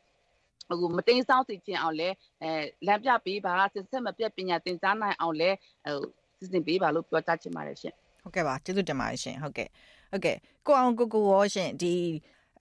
[0.69, 2.09] ဟိုမတိန်ဆောင်းစေချင်အောင်လဲ
[2.43, 2.51] အဲ
[2.87, 5.51] လမ်းပြပေးပါစစ်ဆက်မပြတ်ပညာသင်ကြားနိုင်အောင်လဲ
[5.85, 6.01] ဟို
[6.39, 9.69] စီစဉ်ပေးပါလို့ပြောကြားချင်ပါတယ်ရှင်ဟုတ်ကဲ့ပါကျေးဇူးတင်ပါတယ်ရှင်ဟုတ်ကဲ့
[10.11, 11.93] ဟုတ်ကဲ့ကိုအောင်ကိုကိုရောရှင်ဒီ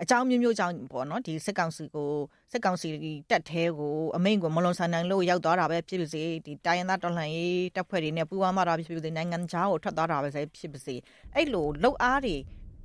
[0.01, 2.09] အကြောင်းမျိုးမျိုးကြောင့်ပေါ့နော်ဒီစစ်ကောင်စီကို
[2.51, 2.89] စစ်ကောင်စီ
[3.29, 10.95] တက်သေးကိုအမိန့်ကိုမလွန်ဆန်နိုင်လို့ရောက်သွားတာပဲဖြစ်ပါစေဒီတိုင်းရင်းသားတော်လှန်ရေးတပ်ဖွဲ့တွေနဲ့ပူးပေါင်းမှတာဖြစ်ပါစေနိုင်ငံခြားကိုထွက်သွားတာပဲဖြစ်ပါစေ
[11.35, 12.35] အဲ့လိုလှုပ်အားတွေ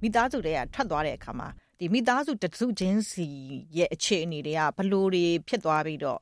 [0.02, 3.26] မိသားစုတွေကထွက်သွားတဲ့အခါမှာဒီမိသားစုတစုချင်းစီ
[3.76, 6.20] ရဲ့အခြေအနေတွေကဘလို့တွေဖြစ်သွားပြီးတော့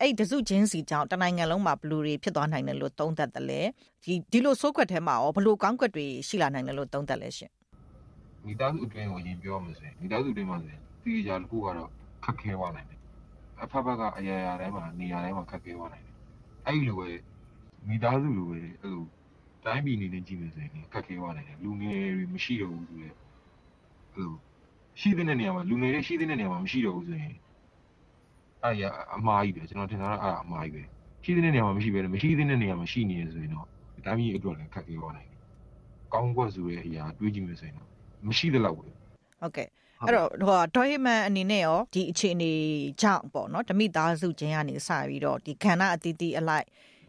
[0.00, 3.60] အဲ့တစုချင်းစီကြောင့်တနိုင်ငံလုံးမှာဘလူတွေဖြစ်သွားနိုင်တယ်လို့သုံးသပ်တယ်လေ
[4.04, 7.50] ဒီဒီလိုစိုးခွက်ထဲမှာရောဘလို့ကောင်းကွက်တွေရှိလာနိုင်တယ်လို့သုံးသပ်လဲရှင်
[8.48, 11.88] မိသားစုအတွင်းကိုရင်ပြောမှဆိုရင်မိသားစုအတွင်းမှာဆိုရင်ဒီကြတစ်ခုကတော့
[12.24, 13.00] ခက်ခဲသွားနိုင်တယ်
[13.62, 16.14] အဖက်ဖက်ကအရာရာတိုင်းမှာနေရာတိုင်းမှာခက်ခဲသွားနိုင်တယ်
[16.66, 17.08] အဲ့လိုပဲ
[17.88, 19.04] မိသားစုလိုပဲအဲ့လို
[19.64, 23.14] တိုင်းပြည်နေနေကြည့်မယ်ဆိုရင်ခက်ခဲသွားနိုင်တယ်လူငယ်တွေမရှိတော့ဘူးဆိုရင်
[24.12, 24.34] အဲ့လို
[25.00, 27.34] ရှိတဲ့နေရာမှာလူငယ်တွေရှိတဲ့နေရာမှာမရှိတော့ဘူးဆိုရင်
[28.62, 28.82] အဲ့ရ
[29.16, 30.82] အမှားကြီးပဲကျွန်တော်ထင်တာကအဲ့အမှားကြီးပဲ
[31.24, 33.66] ရှိတဲ့နေရာမှာမရှိပဲမရှိတဲ့နေရာမှာရှိနေရဆိုရင်တော့
[34.06, 35.40] တိုင်းပြည်အတွက်လည်းခက်ခဲသွားနိုင်တယ်
[36.12, 37.88] ကောင်းကွက်ဆိုတဲ့အရာတွေးကြည့်မယ်ဆိုရင်တော့
[38.26, 38.84] မရှိတဲ့လောက်ပဲ
[39.40, 39.68] ဟုတ်ကဲ့
[40.06, 42.52] အဲ့တော့ဟိုဒေါ်ဟီမန်အနေနဲ့ရောဒီအခြေအနေ
[43.02, 46.66] ကြောင့်ပေါ့နော်ဓမိသားစုချင်းကနေစပြီးတော့ဒီခန္ဓာအတီးတီးအလိုက်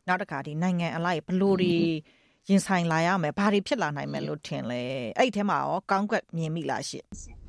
[0.08, 1.76] နောက်တစ်ခါဒီနိုင်ငံအလိုက်ဘလို့တွေ
[2.50, 4.82] ရင်ဆိုင်လာရမယ်ဘာတွေဖြစ်လာနိုင်မယ်လို့ထင်လဲ
[5.18, 7.06] အဲ့ဒီထဲမှာရောကောင်းကွက်မြင်မိလားရှင့်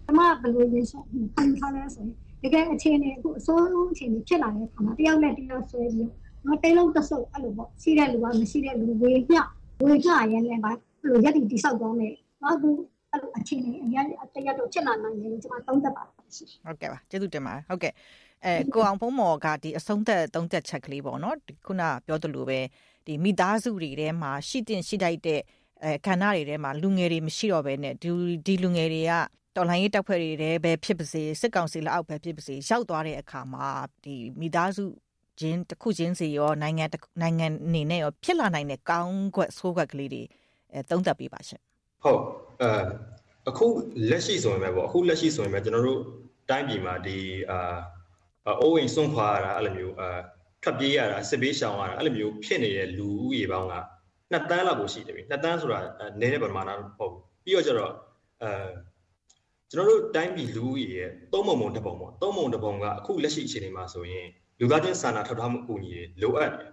[0.08, 6.08] အမဘလို့ရင်ဆိုင်ခံထားလဲဆိုရင်တကယ်အခြေအနေအခုအစိုးရအခြေအနေဖြစ်လာတဲ့အခါမှာတယောက်နဲ့တယောက်ဆွဲပြီး
[6.46, 9.40] တော့တိတ်လုံးတဆုပ်အဲ့လိုပေါ့ရှိတဲ့လူကမရှိတဲ့လူဝေမျှ
[9.82, 12.70] ဝေမျှရဲလည်းပါအဲ့လိုရက်တီတိဆောက်သွားမယ်နောက်သူ
[13.12, 16.14] အဲ့လိုအခြေအနေအများတရက်တော့ဖြစ်လာနိုင်တယ်လို့ကျွန်မသုံးသပ်ပါတယ်
[16.64, 17.92] ဟုတ်ကဲ့ပါကျေးဇူးတင်ပါတယ်ဟုတ်ကဲ့
[18.44, 22.60] အဲကိုအောင်ဖုံးမော်ကဒီအဆုံးသက်သုံးသက်ချက်ကလေးပေါ့နော်ခုနပြောသလိုပဲ
[23.06, 25.40] ဒီမိသားစုတွေထဲမှာရှိတင်ရှိတိုက်တဲ့
[25.84, 28.10] အဲခန္ဓာတွေထဲမှာလူငယ်တွေမရှိတော့ဘဲနဲ့ဒီ
[28.46, 29.12] ဒီလူငယ်တွေက
[29.56, 33.68] တော်လိုင်းရေးတပ်ဖွဲ့တွေထဲပဲဖြစ်ပါစေစစ်ကောင်စီလက်အောက်ပဲဖြစ်ပါစေရောက်သွားတဲ့အခါမှာ
[34.04, 34.84] ဒီမိသားစု
[35.40, 36.84] ချင်းတစ်ခုချင်းစီရောနိုင်ငံ
[37.22, 40.22] နိုင်ငံအနေနဲ့ရောဖြစ်လာနိုင်တဲ့ကောင်းကွက်ဆိုးကွက်ကလေးတွေ
[40.72, 41.62] အဲသုံးသပ်ပေးပါရှင်
[42.04, 42.20] ဟုတ်
[42.62, 42.70] အဲ
[43.48, 43.66] အခု
[44.10, 46.00] လက်ရှိဆိုရင်ပဲပေါ့အခုလက်ရှိဆိုရင်ပဲကျွန်တော်တို့
[46.50, 47.18] တိုင်းပြည်မှာဒီ
[47.50, 47.80] အာ
[48.62, 50.08] အိုးအိမ်စွန့်ခွာရတာအဲ့လိုမျိုးအာ
[50.62, 53.74] ထွက်ပြေးရတာစစ်ပေးရှောင်ရတာအဲ့လိုမျိုးဖြစ်နေတဲ့လူဦးရေပေါင်းက
[54.32, 55.78] နှစ်တန်းလောက်ကိုရှိတယ်ပြီနှစ်တန်းဆိုတာ
[56.20, 57.10] နည်းတဲ့ပမာဏတော့ပေါ့
[57.44, 57.92] ပြီးတော့ကျတော့
[58.42, 58.50] အဲ
[59.70, 64.26] ကျွန်တော်တို့တိုင်းပြည်လူဦးရေရဲ့သုံးပုံပုံတစ်ပုံပေါ့သုံးပုံတစ်ပုံကအခုလက်ရှိအခြေအနေမှာဆိုရင်
[64.60, 66.70] လူသားချင်းစာနာထောက်ထားမှုအကူအညီတွေလိုအပ်တယ်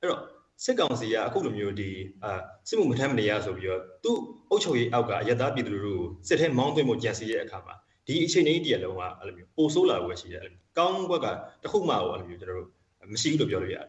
[0.00, 0.22] အဲ့တော့
[0.64, 1.90] စစ်ကောင်စီကအခုလိုမျိုးဒီ
[2.24, 2.30] အာ
[2.68, 4.18] စစ်မှုမထမ်းမနေရဆိုပြီးတော့သူ့
[4.50, 7.74] အုပ်ချုပ်ရေးအောက်ကအယက်သားပြည်သူလူထုကိုစစ်ထဲမောင်းသွင်းမှုကြံစည်ရဲ့အခါမှာ
[8.06, 11.26] ဒီအခြေအနေတည်းလုံးကအဲ့လိုမျိုးပိုဆိုးလာဝယ်ရှိတယ်အဲ့လိုကောင်းဘက်က
[11.62, 12.68] တခုမှတော့အဲ့လိုမျိုးကျွန်တော်တို့
[13.12, 13.86] မရှိဘူးလို့ပြောလို့ရတယ်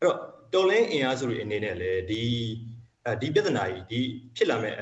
[0.00, 0.16] အဲ့တော့
[0.54, 2.22] တော်လင်းအင်အားစုတွေအနေနဲ့လည်းဒီ
[3.06, 4.00] အဲဒီပြဿနာကြီးဒီ
[4.36, 4.74] ဖြစ်လာမဲ့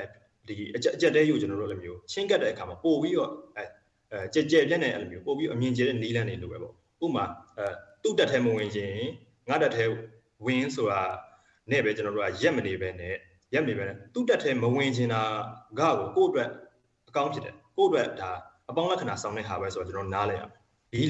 [0.49, 3.65] ဒီအကြက်အကြက်တဲယူကျွန်တော်တို့အဲ့လိုမျိုးချင်းကပ်တဲ့အခါမှာပို့ပြီးတော့အဲ
[4.13, 6.75] အဲကြဲကြဲပြက်နေအဲ့လိုမျိုးပို့ပြီးအမြင်ကျတဲ့နီးလန်းနေလို့ပဲပေါ့
[7.05, 7.25] ဥပမာ
[7.59, 7.67] အဲ
[8.03, 8.95] သူ့တက်ထဲမဝင်ခြင်း
[9.49, 9.85] ငါတက်ထဲ
[10.47, 11.03] ဝင်ဆိုတာ
[11.71, 13.15] နဲ့ပဲကျွန်တော်တို့ကရက်မနေပဲနဲ့
[13.55, 15.23] ရက်မနေပဲနဲ့သူ့တက်ထဲမဝင်ခြင်းတာ
[15.79, 16.49] ကကိုကိုယ့်အတွက်
[17.09, 18.31] အကောင်းဖြစ်တယ်ကိုယ့်အတွက်ဒါ
[18.71, 20.59] အပေါင်းလက္ခဏာဆောင်တဲ့ဟာပဲဆိုတော့ကျွန်တော်နားလည်ရမယ်
[20.93, 21.03] ဒီ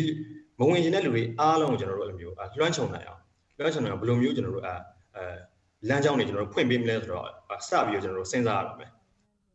[0.58, 3.20] မဝင်ခြင်းတဲ့လူတွေအားလုံးကိုကျွန်တော်တို့အဲ့လိုမျိုးလွှမ်းခြုံနိုင်အောင်
[3.58, 4.74] လွှမ်းခြုံနိုင်အောင်ဘယ်လိုမျိုးကျွန်တော်တို့အဲ
[5.16, 5.24] အဲ
[5.88, 7.26] လမ်းကြောင်းတွေကျွန်တော်တို့ဖွင့်ပေးမလဲဆိုတော့
[7.68, 8.90] စပြီးတော့ကျွန်တော်တို့စဉ်းစားရအောင်မယ်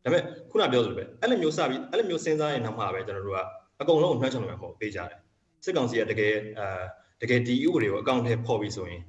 [0.04, 3.40] ဒါပေမဲ့ခုနပြောသလိုပဲအဲ့လိုမျိုးစပြီးအဲ့လိုမျိုးစဉ်းစားရင်နောက်မှပဲကျွန်တော်တို့က
[3.80, 5.18] အကုန်လုံးကိုနှှမ်းချောင်းမှာမဟုတ်ပေးကြတယ်
[5.64, 9.02] စစ်ကောင်စီကတကယ်အဲတကယ်ဒီဥပဒေကိုအကောင့်ထဲပေါ်ပြီးဆိုရင်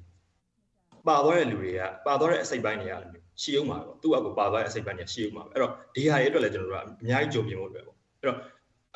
[1.08, 8.38] ပါသွားတဲ့လူတွေကပါသွားတဲ့အစိတ်ပိုင်းတွေကလည်းရှိအောင်ပါပေါ့သူ့အကူပါသွားတဲ့အစိတ်ပိုင်းတွေရှိအောင်ပါအဲ့တော့ဒီဟာရဲ့အတွက်လည်းကျွန်တော်တို့ကအများကြီးကြိုပြင်ဖို့အတွက်ပေါ့အဲ့တော့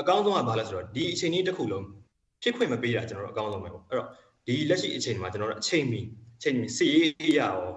[0.00, 1.84] အကောင်းဆုံးကဘာလဲဆိုတော့ဒီအချိန်ကြီးတစ်ခုလုံး
[2.42, 4.08] ဖြစ်ခွင့်မပေးတာကျွန်တော်တို့အကောင်းဆုံးပဲပေါ့အဲ့တော့
[4.46, 6.00] ဒီလက်ရှိအချိန်မှာကျွန်တော်တို့အချိန်မီ
[6.38, 7.70] အချိန်မီစီရေးရအောင်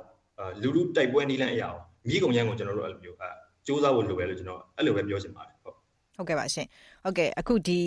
[0.62, 3.30] လူလူတိုက်ပွဲနီးလန်းအရာအောင်မိကုံရန်ကိုကျွန်တော်တို့အဲ့လိုမျိုးအဲ
[3.66, 5.76] စူးစမ်းဖို့လိုပဲလို့ကျွန်တော်အဲ့လိုပဲပြောချင်ပါတယ်ဟုတ်
[6.16, 6.68] ဟုတ်ကဲ့ပါရှင်
[7.04, 7.80] ဟုတ်ကဲ့အခုဒီ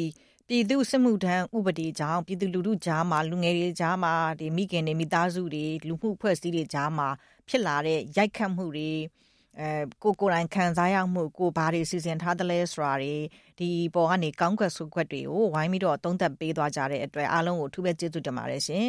[0.50, 7.08] ပြည်သူစစ်မှုထမ်းဥပဒေကြောင့် ပြည်သူလူထုကြားမှာ လူငယ်တွေကြားမှာဒီမိခင်တွေ မိသားစုတွေ လူမှုဖွဲ့စည်းတွေကြားမှာ
[7.48, 8.90] ဖြစ်လာတဲ့ ရိုက်ခတ်မှုတွေ
[9.58, 9.68] အဲ
[10.02, 13.14] ကိုကိုယ်တိုင် ခံစားရမှု ကိုဘာတွေ စီစဉ်ထားသလဲဆိုတာတွေ
[13.58, 18.88] ဒီပေါ်ကနေ ကောင်းကွက်ဆုကွက်တွေကို ဝိုင်းပြီးတော့ သုံးသပ်ပေးသွားကြတဲ့အတွက် အားလုံးကို အထူးပဲ ကျေးဇူးတင်ပါတယ်ရှင်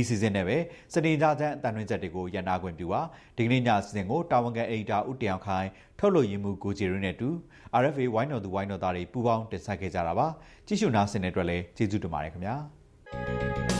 [0.00, 0.56] ဒီစီစဉ်နဲ့ပဲ
[0.92, 3.00] စနေကြချမ်းအတန်တွင်းချက်တွေကိုရန်နာခွင့်ပြုပါ
[3.36, 7.28] ဒီကနေ့ညစီစဉ်ကိုတာဝန်ခံအေဒါဦးတယောင်ခိုင်ထုတ်လို့ရင်းမှုကိုဂျီရင်းနဲ့တူ
[7.80, 10.26] RFA ဝိုင်းတော်သူဝိုင်းတော်သားတွေပူးပေါင်းတင်ဆက်ခဲ့ကြတာပါ
[10.66, 13.79] ကြည့်ရှုနာဆင်တဲ့အတွက်လည်းကျေးဇူးတင်ပါတယ်ခင်ဗျာ